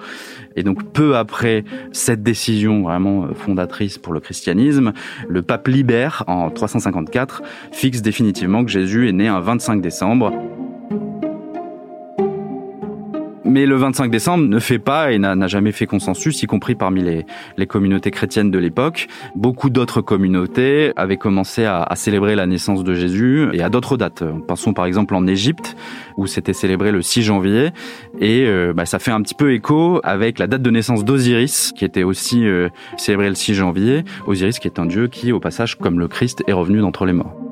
Et 0.57 0.63
donc 0.63 0.93
peu 0.93 1.17
après 1.17 1.65
cette 1.93 2.23
décision 2.23 2.83
vraiment 2.83 3.25
euh, 3.25 3.35
fondatrice 3.35 3.99
pour 3.99 4.13
le 4.13 4.21
christianisme, 4.21 4.93
le 5.29 5.43
pape 5.43 5.69
Libère, 5.69 6.25
en 6.27 6.51
354, 6.51 7.43
fixe 7.73 8.03
définitivement 8.03 8.65
que 8.65 8.71
Jésus 8.71 9.09
est 9.09 9.13
né 9.13 9.29
un 9.29 9.41
25 9.41 9.81
décembre. 9.81 10.33
Mais 13.49 13.65
le 13.65 13.77
25 13.77 14.11
décembre 14.11 14.45
ne 14.45 14.59
fait 14.59 14.79
pas 14.79 15.11
et 15.11 15.19
n'a 15.19 15.47
jamais 15.47 15.73
fait 15.73 15.87
consensus, 15.87 16.43
y 16.43 16.47
compris 16.47 16.75
parmi 16.75 17.03
les, 17.03 17.25
les 17.57 17.67
communautés 17.67 18.11
chrétiennes 18.11 18.51
de 18.51 18.59
l'époque. 18.59 19.09
Beaucoup 19.35 19.71
d'autres 19.71 20.03
communautés 20.03 20.93
avaient 20.97 21.17
commencé 21.17 21.65
à, 21.65 21.89
célébrer 21.95 22.37
la 22.37 22.47
naissance 22.47 22.85
de 22.85 22.93
Jésus 22.93 23.49
et 23.55 23.63
à 23.63 23.71
d'autres 23.71 23.97
dates. 23.97 24.23
Pensons 24.47 24.75
par 24.75 24.85
exemple 24.85 25.15
en 25.15 25.27
Égypte, 25.27 25.77
où 26.19 26.27
c'était 26.27 26.53
célébré 26.53 26.93
le 26.93 27.01
6 27.01 27.23
janvier. 27.23 27.71
Et 28.21 28.45
euh, 28.47 28.75
bah, 28.75 28.85
ça 28.85 28.99
fait 28.99 29.13
un 29.13 29.23
petit 29.23 29.35
peu 29.35 29.55
écho 29.55 30.01
avec 30.05 30.39
la 30.39 30.47
date 30.47 30.61
de 30.61 30.71
naissance 30.71 31.03
d'Osiris, 31.03 31.73
qui 31.75 31.87
était 31.87 32.03
aussi 32.03 32.47
euh, 32.47 32.69
célébrée 32.99 33.31
le 33.31 33.35
6 33.35 33.55
janvier. 33.55 34.05
Osiris 34.27 34.59
qui 34.59 34.69
est 34.69 34.79
un 34.79 34.85
dieu 34.85 35.09
qui, 35.09 35.33
au 35.33 35.41
passage, 35.41 35.77
comme 35.77 35.99
le 35.99 36.07
Christ, 36.07 36.45
est 36.47 36.53
revenu 36.53 36.81
d'entre 36.81 37.07
les 37.07 37.15
morts. 37.15 37.48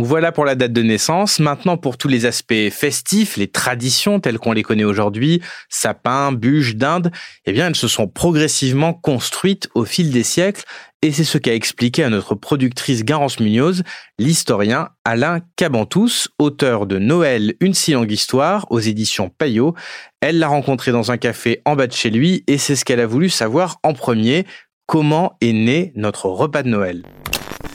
Donc 0.00 0.08
voilà 0.08 0.32
pour 0.32 0.46
la 0.46 0.54
date 0.54 0.72
de 0.72 0.80
naissance. 0.80 1.40
Maintenant 1.40 1.76
pour 1.76 1.98
tous 1.98 2.08
les 2.08 2.24
aspects 2.24 2.70
festifs, 2.70 3.36
les 3.36 3.48
traditions 3.48 4.18
telles 4.18 4.38
qu'on 4.38 4.52
les 4.52 4.62
connaît 4.62 4.84
aujourd'hui, 4.84 5.42
sapin, 5.68 6.32
bûches, 6.32 6.74
dinde, 6.74 7.12
eh 7.44 7.52
bien 7.52 7.66
elles 7.66 7.76
se 7.76 7.86
sont 7.86 8.08
progressivement 8.08 8.94
construites 8.94 9.68
au 9.74 9.84
fil 9.84 10.10
des 10.10 10.22
siècles 10.22 10.64
et 11.02 11.12
c'est 11.12 11.24
ce 11.24 11.36
qu'a 11.36 11.54
expliqué 11.54 12.02
à 12.02 12.08
notre 12.08 12.34
productrice 12.34 13.04
Garance 13.04 13.40
Munoz, 13.40 13.82
l'historien 14.18 14.88
Alain 15.04 15.40
Cabantous, 15.56 16.28
auteur 16.38 16.86
de 16.86 16.98
Noël, 16.98 17.52
une 17.60 17.74
si 17.74 17.92
longue 17.92 18.10
histoire 18.10 18.66
aux 18.70 18.80
éditions 18.80 19.28
Payot. 19.28 19.74
Elle 20.22 20.38
l'a 20.38 20.48
rencontré 20.48 20.92
dans 20.92 21.10
un 21.10 21.18
café 21.18 21.60
en 21.66 21.76
bas 21.76 21.88
de 21.88 21.92
chez 21.92 22.08
lui 22.08 22.42
et 22.46 22.56
c'est 22.56 22.74
ce 22.74 22.86
qu'elle 22.86 23.00
a 23.00 23.06
voulu 23.06 23.28
savoir 23.28 23.76
en 23.82 23.92
premier. 23.92 24.46
Comment 24.86 25.36
est 25.42 25.52
né 25.52 25.92
notre 25.94 26.30
repas 26.30 26.62
de 26.62 26.70
Noël? 26.70 27.02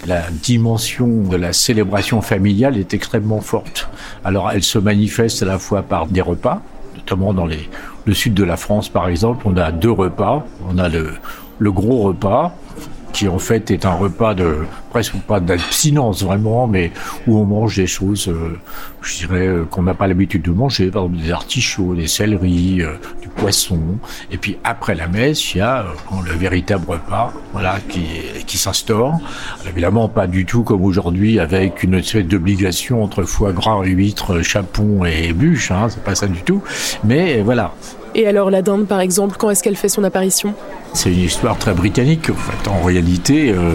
La 0.05 0.24
dimension 0.31 1.07
de 1.07 1.35
la 1.35 1.53
célébration 1.53 2.21
familiale 2.21 2.77
est 2.77 2.93
extrêmement 2.93 3.41
forte. 3.41 3.89
Alors 4.24 4.51
elle 4.51 4.63
se 4.63 4.79
manifeste 4.79 5.41
à 5.43 5.45
la 5.45 5.59
fois 5.59 5.81
par 5.81 6.07
des 6.07 6.21
repas, 6.21 6.62
notamment 6.95 7.33
dans 7.33 7.47
le 7.47 8.13
sud 8.13 8.33
de 8.33 8.43
la 8.43 8.57
France 8.57 8.89
par 8.89 9.07
exemple, 9.07 9.43
on 9.45 9.57
a 9.57 9.71
deux 9.71 9.91
repas. 9.91 10.45
On 10.69 10.77
a 10.77 10.89
le 10.89 11.71
gros 11.71 12.03
repas, 12.03 12.55
qui 13.15 13.29
en 13.29 13.39
fait 13.39 13.72
est 13.72 13.86
un 13.86 13.93
repas 13.93 14.34
de 14.34 14.57
presque 14.89 15.15
pas 15.25 15.39
d'abstinence 15.39 16.22
vraiment, 16.22 16.67
mais 16.67 16.91
où 17.27 17.38
on 17.38 17.45
mange 17.45 17.77
des 17.77 17.88
choses, 17.88 18.27
euh, 18.27 18.60
je 19.01 19.19
dirais, 19.19 19.48
euh, 19.48 19.63
qu'on 19.63 19.84
n'a 19.84 19.93
pas 19.93 20.07
l'habitude 20.07 20.41
de 20.41 20.51
manger, 20.51 20.91
par 20.91 21.03
exemple 21.03 21.24
des 21.24 21.31
artichauts, 21.31 21.95
des 21.95 22.07
céleris, 22.07 22.81
euh, 22.81 22.95
du 23.22 23.29
poisson. 23.29 23.79
Et 24.31 24.38
puis 24.38 24.57
après 24.65 24.95
la 24.95 25.07
messe, 25.07 25.55
il 25.55 25.60
y 25.60 25.62
a 25.62 25.86
le 26.25 26.34
véritable 26.34 26.84
repas, 26.89 27.31
voilà, 27.53 27.77
qui, 27.88 28.05
qui 28.45 28.57
s'instaure. 28.57 29.17
Évidemment, 29.65 30.10
pas 30.10 30.27
du 30.27 30.45
tout 30.45 30.63
comme 30.63 30.84
aujourd'hui 30.84 31.39
avec 31.39 31.84
une 31.84 31.93
espèce 31.93 32.25
d'obligation 32.25 33.01
entre 33.01 33.24
foie 33.24 33.53
gras, 33.53 33.81
huîtres, 33.81 34.41
chapon 34.41 35.05
et 35.05 35.31
bûche, 35.31 35.72
hein, 35.72 35.88
c'est 35.88 36.03
pas 36.03 36.15
ça 36.15 36.27
du 36.27 36.41
tout. 36.41 36.62
Mais 37.05 37.41
voilà, 37.41 37.72
et 38.17 38.27
alors 38.27 38.50
la 38.50 38.62
dinde, 38.62 38.88
par 38.88 39.01
exemple, 39.01 39.36
quand 39.38 39.50
est-ce 39.50 39.62
qu'elle 39.62 39.75
fait 39.75 39.89
son 39.89 40.05
apparition? 40.05 40.53
C'est 40.95 41.11
une 41.11 41.19
histoire 41.19 41.57
très 41.57 41.73
britannique. 41.73 42.29
En, 42.29 42.35
fait. 42.35 42.69
en 42.69 42.81
réalité, 42.81 43.51
euh, 43.51 43.73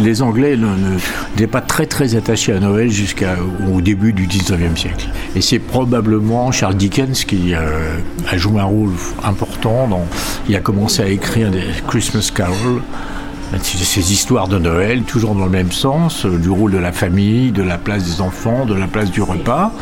les 0.00 0.22
Anglais 0.22 0.56
n'étaient 0.56 1.48
pas 1.48 1.60
très 1.60 1.86
très 1.86 2.14
attachés 2.14 2.52
à 2.52 2.60
Noël 2.60 2.90
jusqu'au 2.90 3.80
début 3.80 4.12
du 4.12 4.28
19e 4.28 4.76
siècle. 4.76 5.08
Et 5.34 5.40
c'est 5.40 5.58
probablement 5.58 6.52
Charles 6.52 6.76
Dickens 6.76 7.24
qui 7.24 7.54
euh, 7.54 7.96
a 8.30 8.36
joué 8.36 8.60
un 8.60 8.66
rôle 8.66 8.92
important. 9.24 9.88
Dans, 9.88 10.06
il 10.48 10.54
a 10.54 10.60
commencé 10.60 11.02
à 11.02 11.08
écrire 11.08 11.50
des 11.50 11.64
Christmas 11.88 12.30
Carols 12.32 12.82
ces 13.62 14.12
histoires 14.12 14.48
de 14.48 14.58
Noël, 14.58 15.02
toujours 15.02 15.34
dans 15.34 15.44
le 15.44 15.50
même 15.50 15.72
sens, 15.72 16.26
euh, 16.26 16.38
du 16.38 16.50
rôle 16.50 16.72
de 16.72 16.78
la 16.78 16.92
famille, 16.92 17.52
de 17.52 17.62
la 17.62 17.78
place 17.78 18.04
des 18.04 18.20
enfants, 18.20 18.64
de 18.66 18.74
la 18.74 18.86
place 18.86 19.10
du 19.10 19.22
repas. 19.22 19.72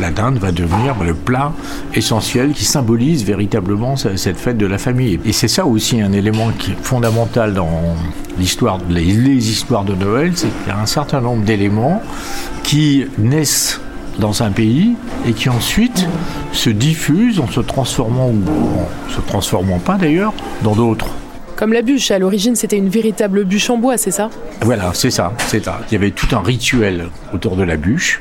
La 0.00 0.10
dinde 0.10 0.38
va 0.38 0.52
devenir 0.52 0.94
bah, 0.94 1.04
le 1.04 1.14
plat 1.14 1.52
essentiel 1.94 2.52
qui 2.52 2.64
symbolise 2.64 3.24
véritablement 3.24 3.96
cette 3.96 4.38
fête 4.38 4.58
de 4.58 4.66
la 4.66 4.78
famille. 4.78 5.20
Et 5.24 5.32
c'est 5.32 5.48
ça 5.48 5.66
aussi 5.66 6.00
un 6.00 6.12
élément 6.12 6.50
qui 6.58 6.72
est 6.72 6.82
fondamental 6.82 7.54
dans 7.54 7.96
l'histoire, 8.38 8.78
les, 8.88 9.02
histoires 9.50 9.84
de 9.84 9.94
Noël, 9.94 10.32
c'est 10.34 10.48
qu'il 10.48 10.68
y 10.68 10.70
a 10.70 10.78
un 10.78 10.86
certain 10.86 11.20
nombre 11.20 11.44
d'éléments 11.44 12.02
qui 12.62 13.04
naissent 13.18 13.80
dans 14.18 14.42
un 14.42 14.50
pays 14.50 14.94
et 15.26 15.32
qui 15.32 15.48
ensuite 15.48 16.06
se 16.52 16.70
diffusent 16.70 17.40
en 17.40 17.48
se 17.48 17.60
transformant 17.60 18.28
ou 18.28 18.42
en 18.80 19.10
se 19.14 19.20
transformant 19.20 19.78
pas 19.78 19.96
d'ailleurs 19.96 20.32
dans 20.62 20.74
d'autres. 20.74 21.08
Comme 21.62 21.74
la 21.74 21.82
bûche, 21.82 22.10
à 22.10 22.18
l'origine 22.18 22.56
c'était 22.56 22.76
une 22.76 22.88
véritable 22.88 23.44
bûche 23.44 23.70
en 23.70 23.78
bois, 23.78 23.96
c'est 23.96 24.10
ça? 24.10 24.30
Voilà, 24.62 24.90
c'est 24.94 25.12
ça, 25.12 25.32
c'est 25.46 25.64
ça. 25.64 25.78
Il 25.88 25.92
y 25.92 25.96
avait 25.96 26.10
tout 26.10 26.26
un 26.34 26.40
rituel 26.40 27.06
autour 27.32 27.54
de 27.54 27.62
la 27.62 27.76
bûche 27.76 28.20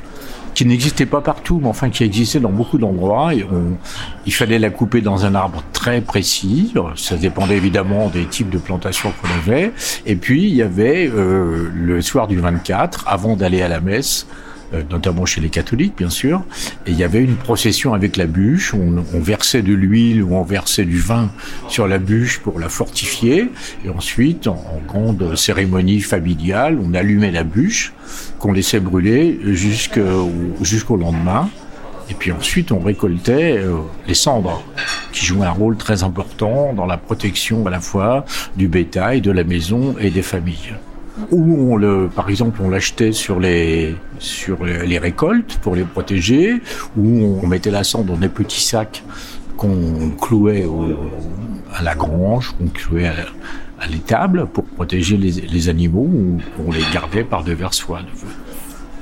qui 0.54 0.64
n'existait 0.64 1.08
pas 1.08 1.22
partout, 1.22 1.60
mais 1.60 1.68
enfin 1.68 1.90
qui 1.90 2.04
existait 2.04 2.40
dans 2.40 2.52
beaucoup 2.52 2.78
d'endroits. 2.78 3.32
il 3.34 4.34
fallait 4.36 4.60
la 4.60 4.70
couper 4.70 5.02
dans 5.02 5.26
un 5.26 5.34
arbre 5.34 5.64
très 5.74 6.02
précis. 6.02 6.72
Ça 6.96 7.16
dépendait 7.16 7.58
évidemment 7.58 8.10
des 8.10 8.26
types 8.26 8.52
de 8.52 8.60
plantations 8.60 9.12
qu'on 9.20 9.30
avait. 9.40 9.72
Et 10.06 10.18
puis 10.18 10.44
il 10.44 10.54
y 10.54 10.62
avait 10.62 11.10
euh, 11.12 11.68
le 11.74 12.00
soir 12.04 12.28
du 12.28 12.38
24, 12.40 13.08
avant 13.08 13.36
d'aller 13.36 13.64
à 13.64 13.68
la 13.68 13.80
messe, 13.80 14.28
notamment 14.90 15.26
chez 15.26 15.42
les 15.42 15.50
catholiques, 15.50 15.96
bien 15.98 16.10
sûr. 16.10 16.44
Et 16.86 16.92
il 16.92 16.98
y 16.98 17.04
avait 17.04 17.24
une 17.24 17.36
procession 17.36 17.94
avec 17.94 18.18
la 18.18 18.26
bûche. 18.26 18.74
On, 18.74 19.04
on 19.14 19.20
versait 19.20 19.62
de 19.62 19.74
l'huile 19.74 20.24
ou 20.24 20.36
on 20.36 20.44
versait 20.44 20.86
du 20.86 21.00
vin 21.00 21.30
sur 21.68 21.88
la 21.88 21.98
bûche 21.98 22.40
pour 22.40 22.60
la 22.60 22.70
fortifier. 22.70 23.50
Et 23.86 23.90
ensuite, 23.90 24.48
en, 24.48 24.82
grande 24.88 25.36
cérémonie 25.36 26.02
familiale, 26.02 26.78
on 26.84 26.94
allumait 26.94 27.32
la 27.32 27.44
bûche 27.44 27.94
qu'on 28.40 28.52
laissait 28.52 28.80
brûler 28.80 29.40
jusqu'au 29.44 30.32
jusqu'au 30.62 30.98
lendemain. 30.98 31.50
Et 32.10 32.14
puis 32.14 32.32
ensuite, 32.32 32.72
on 32.72 32.80
récoltait 32.80 33.58
euh, 33.60 33.78
les 34.06 34.16
cendres, 34.16 34.62
qui 35.14 35.26
jouaient 35.26 35.48
un 35.48 35.52
rôle 35.52 35.78
très 35.78 36.04
important 36.04 36.74
dans 36.74 36.86
la 36.86 36.98
protection 36.98 37.66
à 37.68 37.70
la 37.70 37.80
fois 37.80 38.26
du 38.58 38.68
bétail, 38.68 39.22
de 39.22 39.32
la 39.32 39.46
maison 39.46 39.96
et 39.98 40.10
des 40.10 40.22
familles 40.22 40.76
où 41.32 41.74
on 41.74 41.76
le, 41.76 42.10
par 42.14 42.30
exemple, 42.30 42.62
on 42.64 42.70
l'achetait 42.70 43.12
sur 43.12 43.40
les 43.40 43.96
sur 44.20 44.64
les 44.64 44.98
récoltes 44.98 45.58
pour 45.62 45.76
les 45.76 45.84
protéger, 45.84 46.62
où 46.98 47.40
on 47.42 47.48
mettait 47.48 47.72
la 47.72 47.84
cendre 47.84 48.06
dans 48.06 48.18
des 48.18 48.30
petits 48.30 48.64
sacs 48.64 49.04
qu'on 49.58 50.12
clouait 50.20 50.66
à 51.76 51.84
la 51.84 51.96
grange, 51.96 52.56
qu'on 52.58 52.68
clouait 52.68 53.08
à, 53.08 53.88
l'étable 53.88 54.48
pour 54.48 54.64
protéger 54.64 55.18
les, 55.18 55.70
animaux, 55.70 56.08
ou 56.12 56.38
on 56.66 56.72
les 56.72 56.84
gardait 56.94 57.24
par 57.24 57.44
devers 57.44 57.74
soie. 57.74 58.02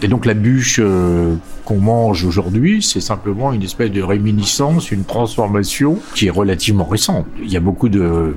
Et 0.01 0.07
donc 0.07 0.25
la 0.25 0.33
bûche 0.33 0.79
euh, 0.81 1.35
qu'on 1.65 1.79
mange 1.79 2.23
aujourd'hui, 2.23 2.81
c'est 2.81 3.01
simplement 3.01 3.51
une 3.51 3.63
espèce 3.63 3.91
de 3.91 4.01
réminiscence, 4.01 4.91
une 4.91 5.03
transformation 5.03 5.99
qui 6.15 6.27
est 6.27 6.31
relativement 6.31 6.85
récente. 6.85 7.25
Il 7.43 7.51
y 7.51 7.57
a 7.57 7.59
beaucoup 7.59 7.89
de 7.89 8.35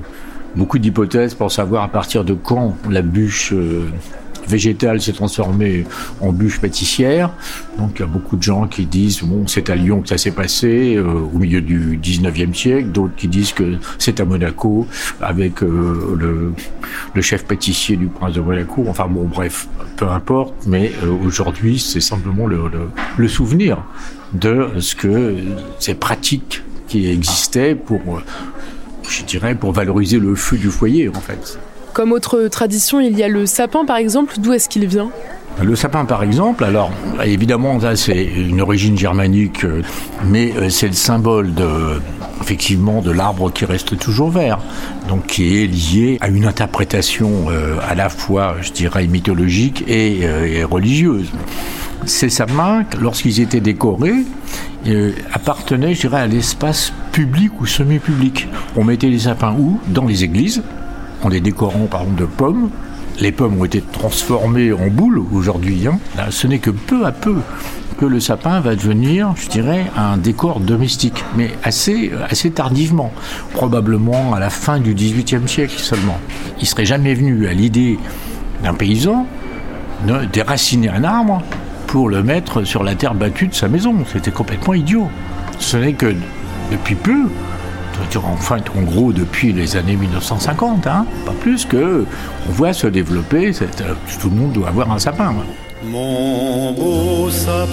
beaucoup 0.55 0.79
d'hypothèses 0.79 1.33
pour 1.33 1.51
savoir 1.51 1.83
à 1.83 1.87
partir 1.87 2.23
de 2.23 2.33
quand 2.33 2.75
la 2.89 3.01
bûche 3.01 3.53
euh, 3.53 3.85
végétale 4.47 5.01
s'est 5.01 5.13
transformée 5.13 5.85
en 6.19 6.31
bûche 6.31 6.59
pâtissière. 6.59 7.31
Donc 7.77 7.93
il 7.95 7.99
y 8.01 8.03
a 8.03 8.07
beaucoup 8.07 8.35
de 8.35 8.43
gens 8.43 8.67
qui 8.67 8.85
disent 8.85 9.21
bon 9.23 9.47
c'est 9.47 9.69
à 9.69 9.75
Lyon 9.75 10.01
que 10.01 10.09
ça 10.09 10.17
s'est 10.17 10.31
passé 10.31 10.95
euh, 10.95 11.05
au 11.33 11.39
milieu 11.39 11.61
du 11.61 11.97
19e 11.97 12.53
siècle, 12.53 12.89
d'autres 12.89 13.15
qui 13.15 13.27
disent 13.27 13.53
que 13.53 13.77
c'est 13.97 14.19
à 14.19 14.25
Monaco 14.25 14.87
avec 15.21 15.63
euh, 15.63 16.53
le, 17.15 17.21
chef 17.21 17.45
pâtissier 17.45 17.95
du 17.95 18.07
prince 18.07 18.33
de 18.33 18.41
Monaco. 18.41 18.85
Enfin 18.89 19.07
bon 19.07 19.25
bref, 19.25 19.67
peu 19.95 20.09
importe, 20.09 20.53
mais 20.67 20.91
aujourd'hui 21.25 21.79
c'est 21.79 22.01
simplement 22.01 22.45
le, 22.45 22.57
le, 22.67 22.89
le, 23.15 23.27
souvenir 23.29 23.81
de 24.33 24.67
ce 24.79 24.95
que 24.95 25.35
ces 25.79 25.93
pratiques 25.93 26.63
qui 26.87 27.07
existaient 27.07 27.75
pour 27.75 28.21
je 29.13 29.23
dirais, 29.23 29.55
pour 29.55 29.71
valoriser 29.71 30.19
le 30.19 30.35
feu 30.35 30.57
du 30.57 30.69
foyer, 30.69 31.09
en 31.09 31.21
fait. 31.21 31.59
Comme 31.93 32.11
autre 32.11 32.47
tradition, 32.47 32.99
il 32.99 33.17
y 33.17 33.23
a 33.23 33.27
le 33.27 33.45
sapin, 33.45 33.85
par 33.85 33.97
exemple. 33.97 34.35
D'où 34.39 34.53
est-ce 34.53 34.67
qu'il 34.67 34.87
vient? 34.87 35.11
Le 35.61 35.75
sapin, 35.75 36.05
par 36.05 36.23
exemple, 36.23 36.63
alors 36.63 36.91
évidemment, 37.23 37.79
ça 37.79 37.95
c'est 37.95 38.23
une 38.23 38.59
origine 38.59 38.97
germanique, 38.97 39.63
euh, 39.63 39.83
mais 40.25 40.51
euh, 40.57 40.69
c'est 40.69 40.87
le 40.87 40.93
symbole 40.93 41.53
de, 41.53 42.01
effectivement, 42.41 43.01
de 43.01 43.11
l'arbre 43.11 43.51
qui 43.51 43.63
reste 43.63 43.97
toujours 43.99 44.31
vert, 44.31 44.59
donc 45.07 45.27
qui 45.27 45.61
est 45.61 45.67
lié 45.67 46.17
à 46.21 46.29
une 46.29 46.45
interprétation 46.45 47.45
euh, 47.49 47.75
à 47.87 47.93
la 47.93 48.09
fois, 48.09 48.55
je 48.61 48.71
dirais, 48.71 49.05
mythologique 49.05 49.83
et, 49.87 50.27
religieuse. 50.63 51.29
Ces 52.05 52.29
sapins, 52.29 52.83
lorsqu'ils 52.99 53.39
étaient 53.39 53.61
décorés, 53.61 54.25
appartenaient, 55.31 55.93
je 55.93 56.01
dirais, 56.01 56.21
à 56.21 56.27
l'espace 56.27 56.91
public 57.11 57.61
ou 57.61 57.65
semi-public. 57.65 58.47
On 58.75 58.83
mettait 58.83 59.09
les 59.09 59.19
sapins 59.19 59.55
où? 59.57 59.79
Dans 59.87 60.05
les 60.05 60.23
églises, 60.23 60.63
en 61.23 61.29
les 61.29 61.39
décorant 61.39 61.85
par 61.85 62.01
exemple 62.01 62.21
de 62.21 62.25
pommes. 62.25 62.69
Les 63.19 63.31
pommes 63.31 63.59
ont 63.59 63.65
été 63.65 63.81
transformées 63.81 64.73
en 64.73 64.87
boules 64.87 65.23
aujourd'hui. 65.31 65.87
Hein. 65.87 65.99
ce 66.29 66.47
n'est 66.47 66.59
que 66.59 66.71
peu 66.71 67.05
à 67.05 67.11
peu 67.11 67.35
que 67.99 68.05
le 68.05 68.19
sapin 68.19 68.59
va 68.59 68.75
devenir, 68.75 69.33
je 69.35 69.47
dirais, 69.49 69.85
un 69.95 70.17
décor 70.17 70.59
domestique, 70.59 71.23
mais 71.37 71.51
assez, 71.63 72.11
assez 72.27 72.49
tardivement, 72.49 73.11
probablement 73.53 74.33
à 74.33 74.39
la 74.39 74.49
fin 74.49 74.79
du 74.79 74.95
XVIIIe 74.95 75.47
siècle 75.47 75.77
seulement. 75.77 76.17
Il 76.59 76.65
serait 76.65 76.85
jamais 76.85 77.13
venu 77.13 77.47
à 77.47 77.53
l'idée 77.53 77.99
d'un 78.63 78.73
paysan 78.73 79.27
de 80.07 80.25
déraciner 80.25 80.89
un 80.89 81.03
arbre 81.03 81.43
pour 81.93 82.09
le 82.09 82.23
mettre 82.23 82.63
sur 82.63 82.83
la 82.83 82.95
terre 82.95 83.13
battue 83.13 83.49
de 83.49 83.53
sa 83.53 83.67
maison. 83.67 83.93
C'était 84.11 84.31
complètement 84.31 84.73
idiot. 84.73 85.11
Ce 85.59 85.77
n'est 85.77 85.93
que 85.93 86.15
depuis 86.71 86.95
peu, 86.95 87.29
enfin 88.15 88.57
en 88.75 88.81
gros 88.81 89.13
depuis 89.13 89.53
les 89.53 89.77
années 89.77 89.95
1950, 89.95 90.87
hein, 90.87 91.05
pas 91.23 91.33
plus 91.33 91.65
que 91.65 92.07
on 92.49 92.51
voit 92.51 92.73
se 92.73 92.87
développer, 92.87 93.51
euh, 93.61 93.93
tout 94.19 94.31
le 94.31 94.35
monde 94.35 94.53
doit 94.53 94.69
avoir 94.69 94.91
un 94.91 94.97
sapin. 94.97 95.35
Mon 95.85 96.73
beau 96.73 97.29
sapin, 97.29 97.69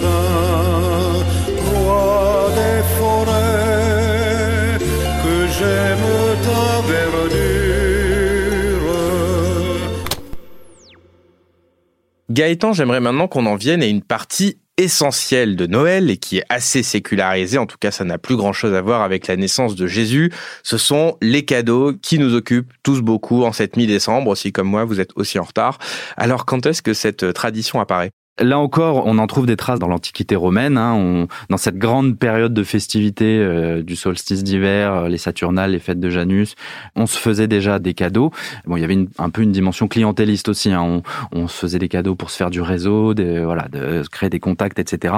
Gaëtan, 12.30 12.72
j'aimerais 12.72 13.00
maintenant 13.00 13.26
qu'on 13.26 13.44
en 13.46 13.56
vienne 13.56 13.82
à 13.82 13.86
une 13.86 14.02
partie 14.02 14.60
essentiel 14.76 15.56
de 15.56 15.66
Noël 15.66 16.10
et 16.10 16.16
qui 16.16 16.38
est 16.38 16.44
assez 16.48 16.84
sécularisé, 16.84 17.58
en 17.58 17.66
tout 17.66 17.76
cas 17.76 17.90
ça 17.90 18.04
n'a 18.04 18.18
plus 18.18 18.36
grand-chose 18.36 18.72
à 18.72 18.80
voir 18.80 19.02
avec 19.02 19.26
la 19.26 19.36
naissance 19.36 19.74
de 19.74 19.88
Jésus, 19.88 20.32
ce 20.62 20.78
sont 20.78 21.18
les 21.20 21.44
cadeaux 21.44 21.92
qui 21.92 22.20
nous 22.20 22.36
occupent 22.36 22.72
tous 22.84 23.00
beaucoup 23.00 23.42
en 23.42 23.52
cette 23.52 23.76
mi-décembre, 23.76 24.30
aussi 24.30 24.52
comme 24.52 24.68
moi 24.68 24.84
vous 24.84 25.00
êtes 25.00 25.10
aussi 25.16 25.40
en 25.40 25.42
retard. 25.42 25.78
Alors 26.16 26.46
quand 26.46 26.66
est-ce 26.66 26.82
que 26.82 26.94
cette 26.94 27.32
tradition 27.32 27.80
apparaît? 27.80 28.12
Là 28.40 28.58
encore, 28.58 29.06
on 29.06 29.18
en 29.18 29.26
trouve 29.26 29.44
des 29.44 29.56
traces 29.56 29.78
dans 29.78 29.86
l'Antiquité 29.86 30.34
romaine. 30.34 30.78
Hein. 30.78 30.94
On, 30.94 31.28
dans 31.50 31.58
cette 31.58 31.76
grande 31.76 32.18
période 32.18 32.54
de 32.54 32.62
festivité 32.62 33.38
euh, 33.38 33.82
du 33.82 33.96
solstice 33.96 34.42
d'hiver, 34.42 34.94
euh, 34.94 35.08
les 35.08 35.18
Saturnales, 35.18 35.72
les 35.72 35.78
fêtes 35.78 36.00
de 36.00 36.08
Janus, 36.08 36.54
on 36.96 37.04
se 37.04 37.18
faisait 37.18 37.48
déjà 37.48 37.78
des 37.78 37.92
cadeaux. 37.92 38.30
Bon, 38.64 38.78
il 38.78 38.80
y 38.80 38.84
avait 38.84 38.94
une, 38.94 39.08
un 39.18 39.28
peu 39.28 39.42
une 39.42 39.52
dimension 39.52 39.88
clientéliste 39.88 40.48
aussi. 40.48 40.72
Hein. 40.72 40.80
On, 40.82 41.02
on, 41.32 41.48
se 41.48 41.58
faisait 41.58 41.78
des 41.78 41.88
cadeaux 41.88 42.14
pour 42.14 42.30
se 42.30 42.38
faire 42.38 42.48
du 42.48 42.62
réseau, 42.62 43.12
des, 43.12 43.44
voilà, 43.44 43.68
de 43.70 44.02
créer 44.10 44.30
des 44.30 44.40
contacts, 44.40 44.78
etc. 44.78 45.12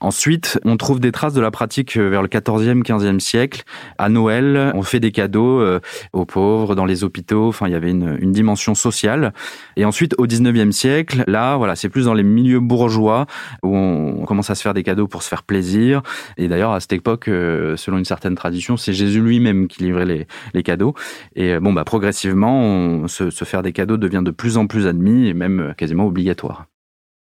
Ensuite, 0.00 0.60
on 0.64 0.76
trouve 0.76 1.00
des 1.00 1.10
traces 1.10 1.34
de 1.34 1.40
la 1.40 1.50
pratique 1.50 1.96
euh, 1.96 2.10
vers 2.10 2.22
le 2.22 2.28
14e, 2.28 2.84
15e 2.84 3.18
siècle. 3.18 3.64
À 3.98 4.08
Noël, 4.08 4.70
on 4.74 4.82
fait 4.82 5.00
des 5.00 5.10
cadeaux 5.10 5.62
aux 6.12 6.24
pauvres, 6.24 6.74
dans 6.74 6.84
les 6.84 7.02
hôpitaux. 7.02 7.48
Enfin, 7.48 7.66
il 7.66 7.72
y 7.72 7.76
avait 7.76 7.90
une, 7.90 8.16
une 8.20 8.32
dimension 8.32 8.74
sociale. 8.74 9.32
Et 9.76 9.84
ensuite, 9.84 10.14
au 10.18 10.26
19e 10.26 10.70
siècle, 10.70 11.24
là, 11.26 11.56
voilà, 11.56 11.74
c'est 11.74 11.88
plus 11.88 12.04
dans 12.04 12.14
les 12.14 12.22
milieux 12.22 12.51
bourgeois 12.60 13.26
où 13.62 13.76
on 13.76 14.24
commence 14.24 14.50
à 14.50 14.54
se 14.54 14.62
faire 14.62 14.74
des 14.74 14.82
cadeaux 14.82 15.08
pour 15.08 15.22
se 15.22 15.28
faire 15.28 15.42
plaisir. 15.42 16.02
Et 16.36 16.48
d'ailleurs, 16.48 16.72
à 16.72 16.80
cette 16.80 16.92
époque, 16.92 17.28
euh, 17.28 17.76
selon 17.76 17.98
une 17.98 18.04
certaine 18.04 18.34
tradition, 18.34 18.76
c'est 18.76 18.92
Jésus 18.92 19.20
lui-même 19.20 19.68
qui 19.68 19.84
livrait 19.84 20.06
les, 20.06 20.26
les 20.54 20.62
cadeaux. 20.62 20.94
Et 21.34 21.54
euh, 21.54 21.60
bon, 21.60 21.72
bah, 21.72 21.84
progressivement, 21.84 22.60
on, 22.60 23.08
se, 23.08 23.30
se 23.30 23.44
faire 23.44 23.62
des 23.62 23.72
cadeaux 23.72 23.96
devient 23.96 24.22
de 24.24 24.30
plus 24.30 24.56
en 24.56 24.66
plus 24.66 24.86
admis 24.86 25.28
et 25.28 25.34
même 25.34 25.60
euh, 25.60 25.72
quasiment 25.74 26.06
obligatoire. 26.06 26.66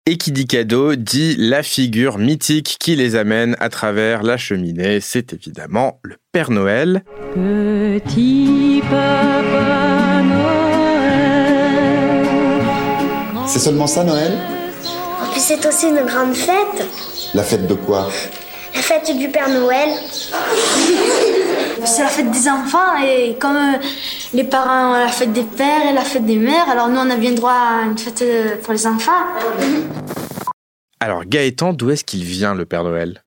Et 0.06 0.18
qui 0.18 0.34
dit 0.34 0.48
cadeau 0.48 0.96
dit 0.96 1.38
la 1.38 1.64
figure 1.64 2.18
mythique 2.18 2.76
qui 2.78 2.98
les 2.98 3.16
amène 3.16 3.56
à 3.62 3.70
travers 3.70 4.22
la 4.22 4.36
cheminée. 4.36 5.00
C'est 5.00 5.32
évidemment 5.32 6.02
le 6.04 6.18
Père 6.34 6.52
Noël. 6.52 7.06
Petit 7.34 8.82
Papa 8.82 10.22
Noël. 10.24 10.64
C'est 13.48 13.60
seulement 13.60 13.88
ça, 13.88 14.04
Noël? 14.04 14.34
Puis 15.34 15.42
c'est 15.42 15.66
aussi 15.66 15.88
une 15.88 16.06
grande 16.06 16.36
fête. 16.36 16.88
La 17.34 17.44
fête 17.44 17.66
de 17.66 17.74
quoi 17.74 18.08
La 18.76 18.82
fête 18.82 19.18
du 19.18 19.28
Père 19.30 19.50
Noël. 19.50 19.90
C'est 21.86 22.04
la 22.04 22.08
fête 22.08 22.30
des 22.30 22.48
enfants 22.48 22.96
et 23.04 23.36
comme 23.40 23.56
euh, 23.56 23.78
les 24.34 24.44
parents 24.44 24.92
ont 24.92 25.00
la 25.00 25.08
fête 25.08 25.34
des 25.34 25.44
pères 25.44 25.90
et 25.90 25.94
la 25.94 26.04
fête 26.04 26.26
des 26.26 26.38
mères, 26.38 26.70
alors 26.70 26.88
nous 26.88 27.00
on 27.00 27.10
a 27.10 27.18
bien 27.18 27.32
droit 27.32 27.52
à 27.52 27.86
une 27.86 27.98
fête 27.98 28.22
euh, 28.22 28.56
pour 28.64 28.74
les 28.74 28.88
enfants. 28.88 29.12
Alors 31.00 31.26
Gaëtan, 31.26 31.74
d'où 31.74 31.90
est-ce 31.90 32.04
qu'il 32.04 32.24
vient 32.24 32.54
le 32.54 32.66
Père 32.66 32.84
Noël? 32.84 33.23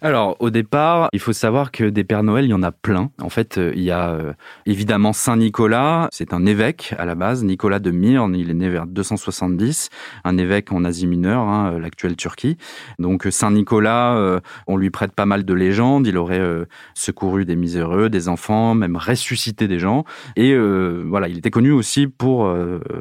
Alors, 0.00 0.36
au 0.38 0.50
départ, 0.50 1.08
il 1.12 1.18
faut 1.18 1.32
savoir 1.32 1.72
que 1.72 1.82
des 1.82 2.04
Pères 2.04 2.22
Noël, 2.22 2.44
il 2.44 2.50
y 2.50 2.54
en 2.54 2.62
a 2.62 2.70
plein. 2.70 3.10
En 3.20 3.30
fait, 3.30 3.58
euh, 3.58 3.72
il 3.74 3.82
y 3.82 3.90
a 3.90 4.10
euh, 4.10 4.32
évidemment 4.64 5.12
Saint 5.12 5.36
Nicolas, 5.36 6.06
c'est 6.12 6.32
un 6.32 6.46
évêque 6.46 6.94
à 6.98 7.04
la 7.04 7.16
base, 7.16 7.42
Nicolas 7.42 7.80
de 7.80 7.90
Myrne, 7.90 8.36
il 8.36 8.48
est 8.48 8.54
né 8.54 8.68
vers 8.68 8.86
270, 8.86 9.90
un 10.22 10.38
évêque 10.38 10.70
en 10.70 10.84
Asie 10.84 11.08
mineure, 11.08 11.40
hein, 11.40 11.72
euh, 11.72 11.80
l'actuelle 11.80 12.14
Turquie. 12.14 12.56
Donc 13.00 13.26
Saint 13.30 13.50
Nicolas, 13.50 14.40
on 14.68 14.76
lui 14.76 14.90
prête 14.90 15.12
pas 15.12 15.26
mal 15.26 15.44
de 15.44 15.54
légendes, 15.54 16.06
il 16.06 16.16
aurait 16.16 16.42
secouru 16.94 17.44
des 17.44 17.56
miséreux, 17.56 18.08
des 18.08 18.28
enfants, 18.28 18.74
même 18.74 18.96
ressuscité 18.96 19.66
des 19.66 19.78
gens. 19.78 20.04
Et 20.36 20.56
voilà, 20.56 21.28
il 21.28 21.38
était 21.38 21.50
connu 21.50 21.72
aussi 21.72 22.06
pour, 22.06 22.52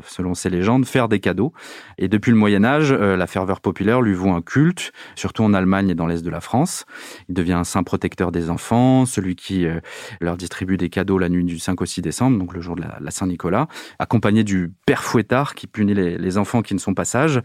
selon 0.06 0.34
ses 0.34 0.50
légendes, 0.50 0.86
faire 0.86 1.08
des 1.08 1.20
cadeaux. 1.20 1.54
Et 1.98 2.08
depuis 2.08 2.32
le 2.32 2.38
Moyen 2.38 2.64
Âge, 2.64 2.92
la 2.92 3.28
ferveur 3.28 3.62
populaire 3.62 4.02
lui 4.02 4.14
vaut 4.14 4.32
un 4.32 4.42
culte, 4.42 4.92
surtout 5.16 5.44
en 5.44 5.54
Allemagne 5.54 5.90
et 5.90 5.96
dans 5.96 6.08
l'Est 6.08 6.24
de 6.24 6.30
la 6.30 6.42
France. 6.42 6.86
Il 7.30 7.36
devient 7.36 7.54
un 7.54 7.64
saint 7.64 7.84
protecteur 7.84 8.32
des 8.32 8.50
enfants, 8.50 9.06
celui 9.06 9.36
qui 9.36 9.66
euh, 9.66 9.80
leur 10.22 10.38
distribue 10.38 10.78
des 10.78 10.90
cadeaux 10.90 11.18
la 11.18 11.30
nuit 11.30 11.44
du 11.44 11.60
5 11.60 11.82
au 11.82 11.86
6 11.86 12.02
décembre, 12.02 12.38
donc 12.38 12.54
le 12.54 12.62
jour 12.62 12.76
de 12.76 12.82
la, 12.82 13.12
Saint-Nicolas, 13.12 13.68
accompagné 14.00 14.44
du 14.44 14.72
père 14.86 15.04
fouettard 15.04 15.56
qui 15.56 15.68
punit 15.68 15.94
les, 15.94 16.38
enfants 16.38 16.62
qui 16.62 16.74
ne 16.74 16.80
sont 16.80 16.94
pas 16.94 17.06
sages. 17.06 17.42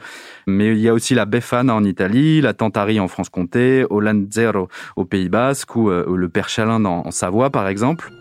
Mais 0.47 0.73
il 0.73 0.81
y 0.81 0.89
a 0.89 0.95
aussi 0.95 1.15
la 1.15 1.25
Befana 1.25 1.75
en 1.75 1.85
Italie, 1.85 2.41
la 2.41 2.53
Tantari 2.53 3.01
en 3.01 3.09
France-Comté, 3.09 3.87
Zero 4.31 4.69
au 4.97 5.05
Pays 5.05 5.29
Basque 5.29 5.77
ou, 5.77 5.91
euh, 5.91 6.17
le 6.17 6.29
père 6.29 6.49
Chalin 6.49 6.85
en 6.85 7.11
Savoie, 7.11 7.51
par 7.51 7.69
exemple. 7.69 8.13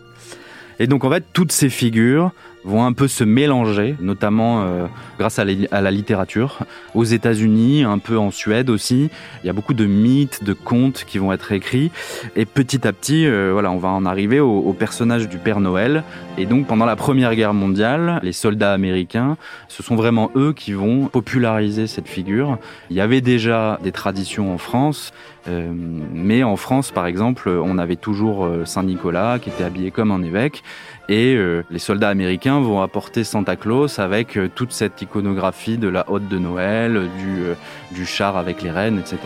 Et 0.82 0.88
donc 0.88 1.04
en 1.04 1.12
fait, 1.12 1.26
toutes 1.32 1.52
ces 1.52 1.70
figures 1.70 2.32
vont 2.64 2.86
un 2.86 2.94
peu 2.94 3.08
se 3.08 3.24
mélanger, 3.24 3.96
notamment 4.00 4.64
euh, 4.64 4.86
grâce 5.18 5.40
à, 5.40 5.46
la 5.46 5.92
littérature. 5.92 6.60
Aux 6.94 7.04
États-Unis, 7.04 7.84
un 7.84 7.98
peu 7.98 8.18
en 8.18 8.32
Suède 8.32 8.70
aussi, 8.70 9.10
il 9.44 9.48
y 9.48 9.50
a 9.50 9.54
beaucoup 9.54 9.74
de 9.74 9.86
mythes, 9.86 10.44
de 10.44 10.54
contes 10.54 11.04
qui 11.08 11.18
vont 11.18 11.34
être 11.34 11.52
écrits. 11.52 11.92
Et 12.36 12.46
petit 12.46 12.88
à 12.88 12.94
petit, 12.94 13.26
euh, 13.26 13.52
voilà, 13.54 13.72
on 13.72 13.78
va 13.78 13.90
en 13.90 14.06
arriver 14.06 14.40
au, 14.40 14.60
au, 14.60 14.74
personnage 14.74 15.28
du 15.28 15.38
Père 15.38 15.60
Noël. 15.60 16.04
Et 16.38 16.46
donc, 16.46 16.68
pendant 16.68 16.86
la 16.86 16.96
Première 16.96 17.36
Guerre 17.36 17.54
mondiale, 17.54 18.20
les 18.24 18.32
soldats 18.32 18.74
américains, 18.74 19.38
ce 19.68 19.84
sont 19.84 19.96
vraiment 19.96 20.32
eux 20.36 20.54
qui 20.54 20.74
vont 20.74 21.08
populariser 21.08 21.88
cette 21.88 22.08
figure. 22.08 22.58
Il 22.90 22.96
y 22.96 23.02
avait 23.02 23.22
déjà 23.22 23.80
des 23.84 23.92
traditions 23.92 24.54
en 24.54 24.58
France, 24.58 25.12
euh, 25.48 25.72
mais 26.14 26.44
en 26.44 26.56
France, 26.56 26.92
par 26.92 27.08
exemple, 27.08 27.50
on 27.50 27.78
avait 27.78 27.96
toujours 27.96 28.48
Saint 28.66 28.84
Nicolas 28.84 29.40
qui 29.40 29.50
était 29.50 29.64
habillé 29.64 29.92
comme 29.92 30.12
un 30.12 30.22
évêque. 30.22 30.64
Et 31.10 31.36
euh, 31.36 31.64
les 31.70 31.80
soldats 31.80 32.10
américains 32.10 32.60
vont 32.60 32.82
apporter 32.82 33.24
Santa 33.24 33.56
Claus 33.56 34.00
avec 34.00 34.38
euh, 34.38 34.50
toute 34.54 34.72
cette 34.72 35.02
iconographie 35.02 35.78
de 35.78 35.88
la 35.88 36.10
hotte 36.10 36.28
de 36.28 36.38
Noël, 36.38 37.10
du, 37.20 37.44
euh, 37.44 37.54
du 37.92 38.06
char 38.06 38.38
avec 38.38 38.62
les 38.62 38.72
reines, 38.72 39.00
etc. 39.00 39.18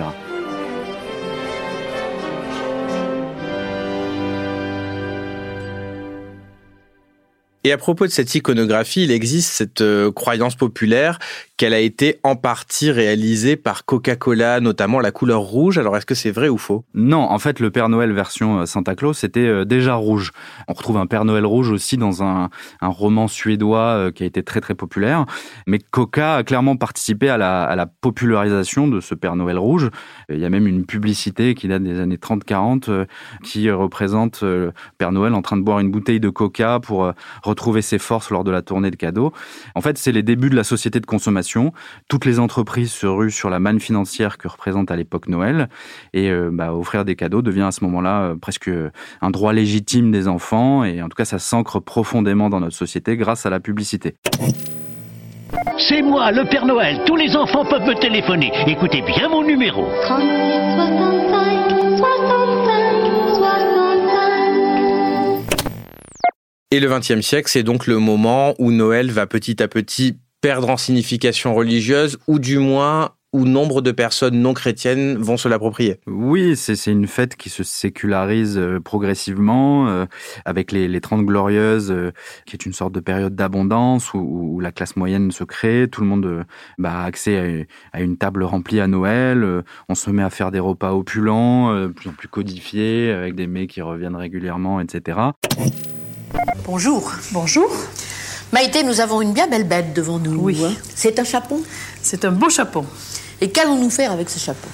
Et 7.65 7.72
à 7.72 7.79
propos 7.79 8.05
de 8.05 8.12
cette 8.12 8.36
iconographie, 8.36 9.05
il 9.05 9.12
existe 9.12 9.51
cette 9.51 9.81
euh, 9.81 10.12
croyance 10.12 10.53
populaire 10.53 11.17
qu'elle 11.57 11.74
a 11.74 11.79
été 11.79 12.19
en 12.22 12.36
partie 12.36 12.92
réalisée 12.92 13.55
par 13.55 13.85
Coca-Cola, 13.85 14.59
notamment 14.59 15.00
la 15.00 15.11
couleur 15.11 15.40
rouge. 15.42 15.79
Alors 15.79 15.98
est-ce 15.98 16.05
que 16.05 16.13
c'est 16.13 16.29
vrai 16.29 16.48
ou 16.48 16.59
faux? 16.59 16.85
Non, 16.94 17.22
en 17.22 17.40
fait, 17.40 17.59
le 17.59 17.72
Père 17.72 17.90
Noël 17.90 18.11
version 18.11 18.59
euh, 18.59 18.66
Santa 18.68 18.94
Claus, 18.94 19.18
c'était 19.18 19.48
euh, 19.48 19.66
déjà 19.66 19.96
rouge. 19.96 20.31
On 20.68 20.74
retrouve 20.74 20.98
un 20.98 21.07
Père 21.07 21.25
Noël 21.25 21.44
rouge 21.44 21.72
aussi 21.72 21.98
dans 21.98 22.22
un, 22.22 22.51
un 22.81 22.87
roman 22.87 23.27
suédois 23.27 24.11
qui 24.13 24.22
a 24.22 24.25
été 24.27 24.44
très 24.44 24.61
très 24.61 24.75
populaire. 24.75 25.25
Mais 25.66 25.79
Coca 25.79 26.35
a 26.35 26.44
clairement 26.44 26.77
participé 26.77 27.29
à 27.29 27.37
la, 27.37 27.63
à 27.63 27.75
la 27.75 27.87
popularisation 27.87 28.87
de 28.87 29.00
ce 29.00 29.16
Père 29.16 29.35
Noël 29.35 29.57
rouge. 29.57 29.90
Il 30.29 30.37
y 30.37 30.46
a 30.46 30.51
même 30.51 30.68
une 30.68 30.85
publicité 30.85 31.55
qui 31.55 31.68
date 31.68 31.81
des 31.81 32.00
années 32.00 32.18
30-40 32.18 33.05
qui 33.44 33.72
représente 33.72 34.44
Père 35.00 35.11
Noël 35.11 35.33
en 35.33 35.42
train 35.42 35.57
de 35.57 35.63
boire 35.63 35.79
une 35.79 35.90
bouteille 35.90 36.20
de 36.20 36.29
Coca 36.29 36.79
pour 36.79 37.11
retrouver 37.55 37.81
ses 37.81 37.98
forces 37.98 38.29
lors 38.29 38.44
de 38.44 38.51
la 38.51 38.61
tournée 38.61 38.91
de 38.91 38.96
cadeaux. 38.98 39.31
En 39.75 39.81
fait, 39.81 39.98
c'est 39.98 40.11
les 40.11 40.24
débuts 40.24 40.50
de 40.50 40.55
la 40.55 40.65
société 40.65 41.00
de 41.00 41.05
consommation. 41.05 41.72
Toutes 42.09 42.25
les 42.25 42.39
entreprises 42.39 42.91
se 42.91 43.07
ruent 43.07 43.31
sur 43.31 43.50
la 43.50 43.59
manne 43.59 43.79
financière 43.79 44.37
que 44.37 44.48
représente 44.48 44.91
à 44.91 44.96
l'époque 44.96 45.29
Noël. 45.29 45.70
Et 46.13 46.29
euh, 46.29 46.50
bah, 46.51 46.74
offrir 46.74 47.05
des 47.05 47.15
cadeaux 47.15 47.41
devient 47.41 47.61
à 47.61 47.72
ce 47.72 47.83
moment-là 47.85 48.22
euh, 48.22 48.35
presque 48.35 48.70
un 49.22 49.29
droit 49.31 49.53
légitime 49.53 50.11
des 50.11 50.27
enfants. 50.27 50.83
Et 50.83 51.01
en 51.01 51.07
tout 51.07 51.15
cas, 51.15 51.25
ça 51.25 51.39
s'ancre 51.39 51.79
profondément 51.79 52.50
dans 52.50 52.59
notre 52.59 52.75
société 52.75 53.15
grâce 53.15 53.46
à 53.46 53.50
la 53.50 53.61
publicité. 53.61 54.15
C'est 55.77 56.01
moi, 56.01 56.31
le 56.31 56.46
Père 56.50 56.65
Noël. 56.65 57.01
Tous 57.05 57.15
les 57.15 57.35
enfants 57.35 57.63
peuvent 57.65 57.87
me 57.87 57.96
téléphoner. 57.96 58.51
Écoutez 58.68 59.01
bien 59.01 59.29
mon 59.29 59.44
numéro. 59.44 59.87
Et 66.75 66.81
le 66.81 66.90
XXe 66.90 67.22
siècle, 67.22 67.50
c'est 67.50 67.64
donc 67.64 67.88
le 67.88 68.00
moment 68.00 68.53
où 68.59 68.70
Noël 68.70 69.09
va 69.09 69.27
petit 69.27 69.64
à 69.64 69.70
petit 69.70 70.18
perdre 70.42 70.70
en 70.70 70.75
signification 70.75 71.55
religieuse, 71.55 72.18
ou 72.27 72.38
du 72.38 72.57
moins 72.57 73.11
où 73.31 73.46
nombre 73.46 73.81
de 73.81 73.92
personnes 73.92 74.42
non 74.42 74.53
chrétiennes 74.53 75.16
vont 75.16 75.38
se 75.38 75.48
l'approprier. 75.48 76.01
Oui, 76.05 76.57
c'est 76.57 76.92
une 76.92 77.07
fête 77.07 77.38
qui 77.38 77.50
se 77.50 77.64
sécularise 77.64 78.57
euh, 78.57 78.81
progressivement, 78.81 79.88
euh, 79.88 80.05
avec 80.44 80.74
les, 80.74 80.90
les 80.90 81.00
30 81.00 81.25
glorieuses, 81.25 81.92
euh, 81.92 82.11
qui 82.46 82.57
est 82.57 82.66
une 82.66 82.74
sorte 82.74 82.92
de 82.92 83.00
période 83.00 83.35
d'abondance 83.35 84.14
où, 84.14 84.59
la 84.59 84.74
classe 84.74 84.98
moyenne 84.98 85.31
se 85.31 85.46
crée, 85.46 85.88
tout 85.90 86.01
le 86.01 86.07
monde 86.07 86.44
bah, 86.77 86.92
a 86.92 87.05
accès 87.05 87.68
à, 87.94 88.01
une 88.01 88.18
table 88.18 88.44
remplie 88.44 88.81
à 88.81 88.88
Noël, 88.88 89.64
on 89.88 89.96
se 89.96 90.09
met 90.09 90.24
à 90.24 90.29
faire 90.29 90.51
des 90.51 90.59
repas 90.59 90.92
opulents, 90.92 91.90
plus 91.96 92.09
en 92.09 92.14
plus 92.14 92.27
codifiés, 92.27 93.11
avec 93.11 93.35
des 93.35 93.48
mets 93.48 93.68
qui 93.68 93.81
reviennent 93.81 94.18
régulièrement, 94.18 94.81
etc. 94.81 95.31
Bonjour. 96.65 97.11
Bonjour. 97.31 97.71
Maïté, 98.51 98.83
nous 98.83 99.00
avons 99.00 99.21
une 99.21 99.33
bien 99.33 99.48
belle 99.48 99.67
bête 99.67 99.93
devant 99.93 100.19
nous. 100.19 100.39
Oui. 100.39 100.63
Hein. 100.65 100.74
C'est 100.95 101.19
un 101.19 101.24
chapon 101.24 101.61
C'est 102.01 102.25
un 102.25 102.31
beau 102.31 102.50
chapon. 102.50 102.85
Et 103.41 103.50
qu'allons-nous 103.50 103.89
faire 103.89 104.11
avec 104.11 104.29
ce 104.29 104.39
chapon 104.39 104.67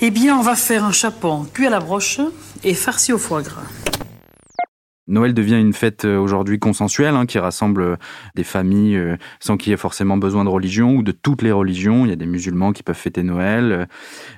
Eh 0.00 0.10
bien, 0.10 0.36
on 0.36 0.42
va 0.42 0.54
faire 0.54 0.84
un 0.84 0.92
chapon 0.92 1.46
cuit 1.52 1.66
à 1.66 1.70
la 1.70 1.80
broche 1.80 2.20
et 2.64 2.74
farci 2.74 3.12
au 3.12 3.18
foie 3.18 3.42
gras. 3.42 3.62
Noël 5.12 5.34
devient 5.34 5.60
une 5.60 5.74
fête 5.74 6.06
euh, 6.06 6.16
aujourd'hui 6.16 6.58
consensuelle 6.58 7.14
hein, 7.16 7.26
qui 7.26 7.38
rassemble 7.38 7.82
euh, 7.82 7.96
des 8.34 8.44
familles 8.44 8.96
euh, 8.96 9.16
sans 9.40 9.58
qu'il 9.58 9.70
y 9.70 9.74
ait 9.74 9.76
forcément 9.76 10.16
besoin 10.16 10.42
de 10.42 10.48
religion 10.48 10.94
ou 10.96 11.02
de 11.02 11.12
toutes 11.12 11.42
les 11.42 11.52
religions. 11.52 12.06
Il 12.06 12.08
y 12.08 12.12
a 12.12 12.16
des 12.16 12.26
musulmans 12.26 12.72
qui 12.72 12.82
peuvent 12.82 12.96
fêter 12.96 13.22
Noël. 13.22 13.88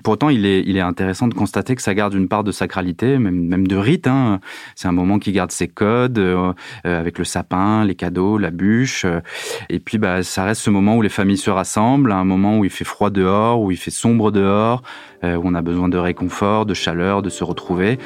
Pour 0.03 0.15
autant, 0.15 0.31
il 0.31 0.45
est, 0.45 0.65
il 0.67 0.77
est 0.77 0.81
intéressant 0.81 1.29
de 1.29 1.35
constater 1.35 1.77
que 1.77 1.83
ça 1.83 1.95
garde 1.95 2.15
une 2.15 2.27
part 2.27 2.43
de 2.43 2.51
sacralité, 2.51 3.19
même, 3.21 3.47
même 3.47 3.69
de 3.69 3.77
rite. 3.77 4.09
Hein. 4.09 4.41
C'est 4.75 4.89
un 4.89 4.93
moment 4.93 5.21
qui 5.21 5.31
garde 5.31 5.53
ses 5.53 5.69
codes 5.69 6.19
euh, 6.19 6.53
avec 6.83 7.19
le 7.19 7.25
sapin, 7.25 7.85
les 7.85 7.95
cadeaux, 7.95 8.37
la 8.37 8.51
bûche. 8.51 9.07
Et 9.71 9.79
puis, 9.79 9.99
bah, 9.99 10.25
ça 10.25 10.43
reste 10.43 10.61
ce 10.61 10.71
moment 10.71 10.97
où 10.97 11.03
les 11.03 11.09
familles 11.09 11.39
se 11.39 11.51
rassemblent, 11.51 12.11
un 12.11 12.25
moment 12.25 12.59
où 12.59 12.65
il 12.65 12.71
fait 12.71 12.85
froid 12.85 13.11
dehors, 13.11 13.61
où 13.61 13.71
il 13.71 13.77
fait 13.77 13.93
sombre 13.93 14.33
dehors, 14.33 14.83
où 15.23 15.27
on 15.45 15.55
a 15.55 15.63
besoin 15.63 15.89
de 15.89 15.97
réconfort, 15.97 16.67
de 16.67 16.75
chaleur, 16.75 17.23
de 17.23 17.31
se 17.31 17.45
retrouver. 17.45 17.99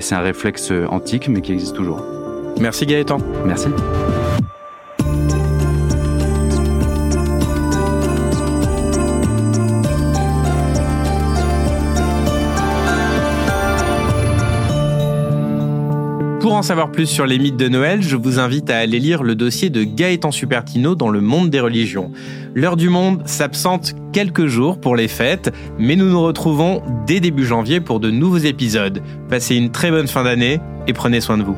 C'est 0.00 0.14
un 0.14 0.20
réflexe 0.20 0.72
antique, 0.88 1.28
mais 1.28 1.40
qui 1.40 1.52
existe 1.52 1.76
toujours. 1.76 2.05
Merci 2.60 2.86
Gaëtan. 2.86 3.18
Merci. 3.44 3.68
Pour 16.46 16.54
en 16.54 16.62
savoir 16.62 16.92
plus 16.92 17.06
sur 17.06 17.26
les 17.26 17.40
mythes 17.40 17.56
de 17.56 17.68
Noël, 17.68 18.02
je 18.02 18.14
vous 18.14 18.38
invite 18.38 18.70
à 18.70 18.78
aller 18.78 19.00
lire 19.00 19.24
le 19.24 19.34
dossier 19.34 19.68
de 19.68 19.82
Gaëtan 19.82 20.30
Supertino 20.30 20.94
dans 20.94 21.08
Le 21.08 21.20
Monde 21.20 21.50
des 21.50 21.58
religions. 21.58 22.12
L'heure 22.54 22.76
du 22.76 22.88
monde 22.88 23.22
s'absente 23.26 23.94
quelques 24.12 24.46
jours 24.46 24.80
pour 24.80 24.94
les 24.94 25.08
fêtes, 25.08 25.52
mais 25.76 25.96
nous 25.96 26.08
nous 26.08 26.22
retrouvons 26.22 26.84
dès 27.04 27.18
début 27.18 27.44
janvier 27.44 27.80
pour 27.80 27.98
de 27.98 28.12
nouveaux 28.12 28.38
épisodes. 28.38 29.02
Passez 29.28 29.56
une 29.56 29.72
très 29.72 29.90
bonne 29.90 30.06
fin 30.06 30.22
d'année 30.22 30.60
et 30.86 30.92
prenez 30.92 31.20
soin 31.20 31.36
de 31.36 31.42
vous. 31.42 31.56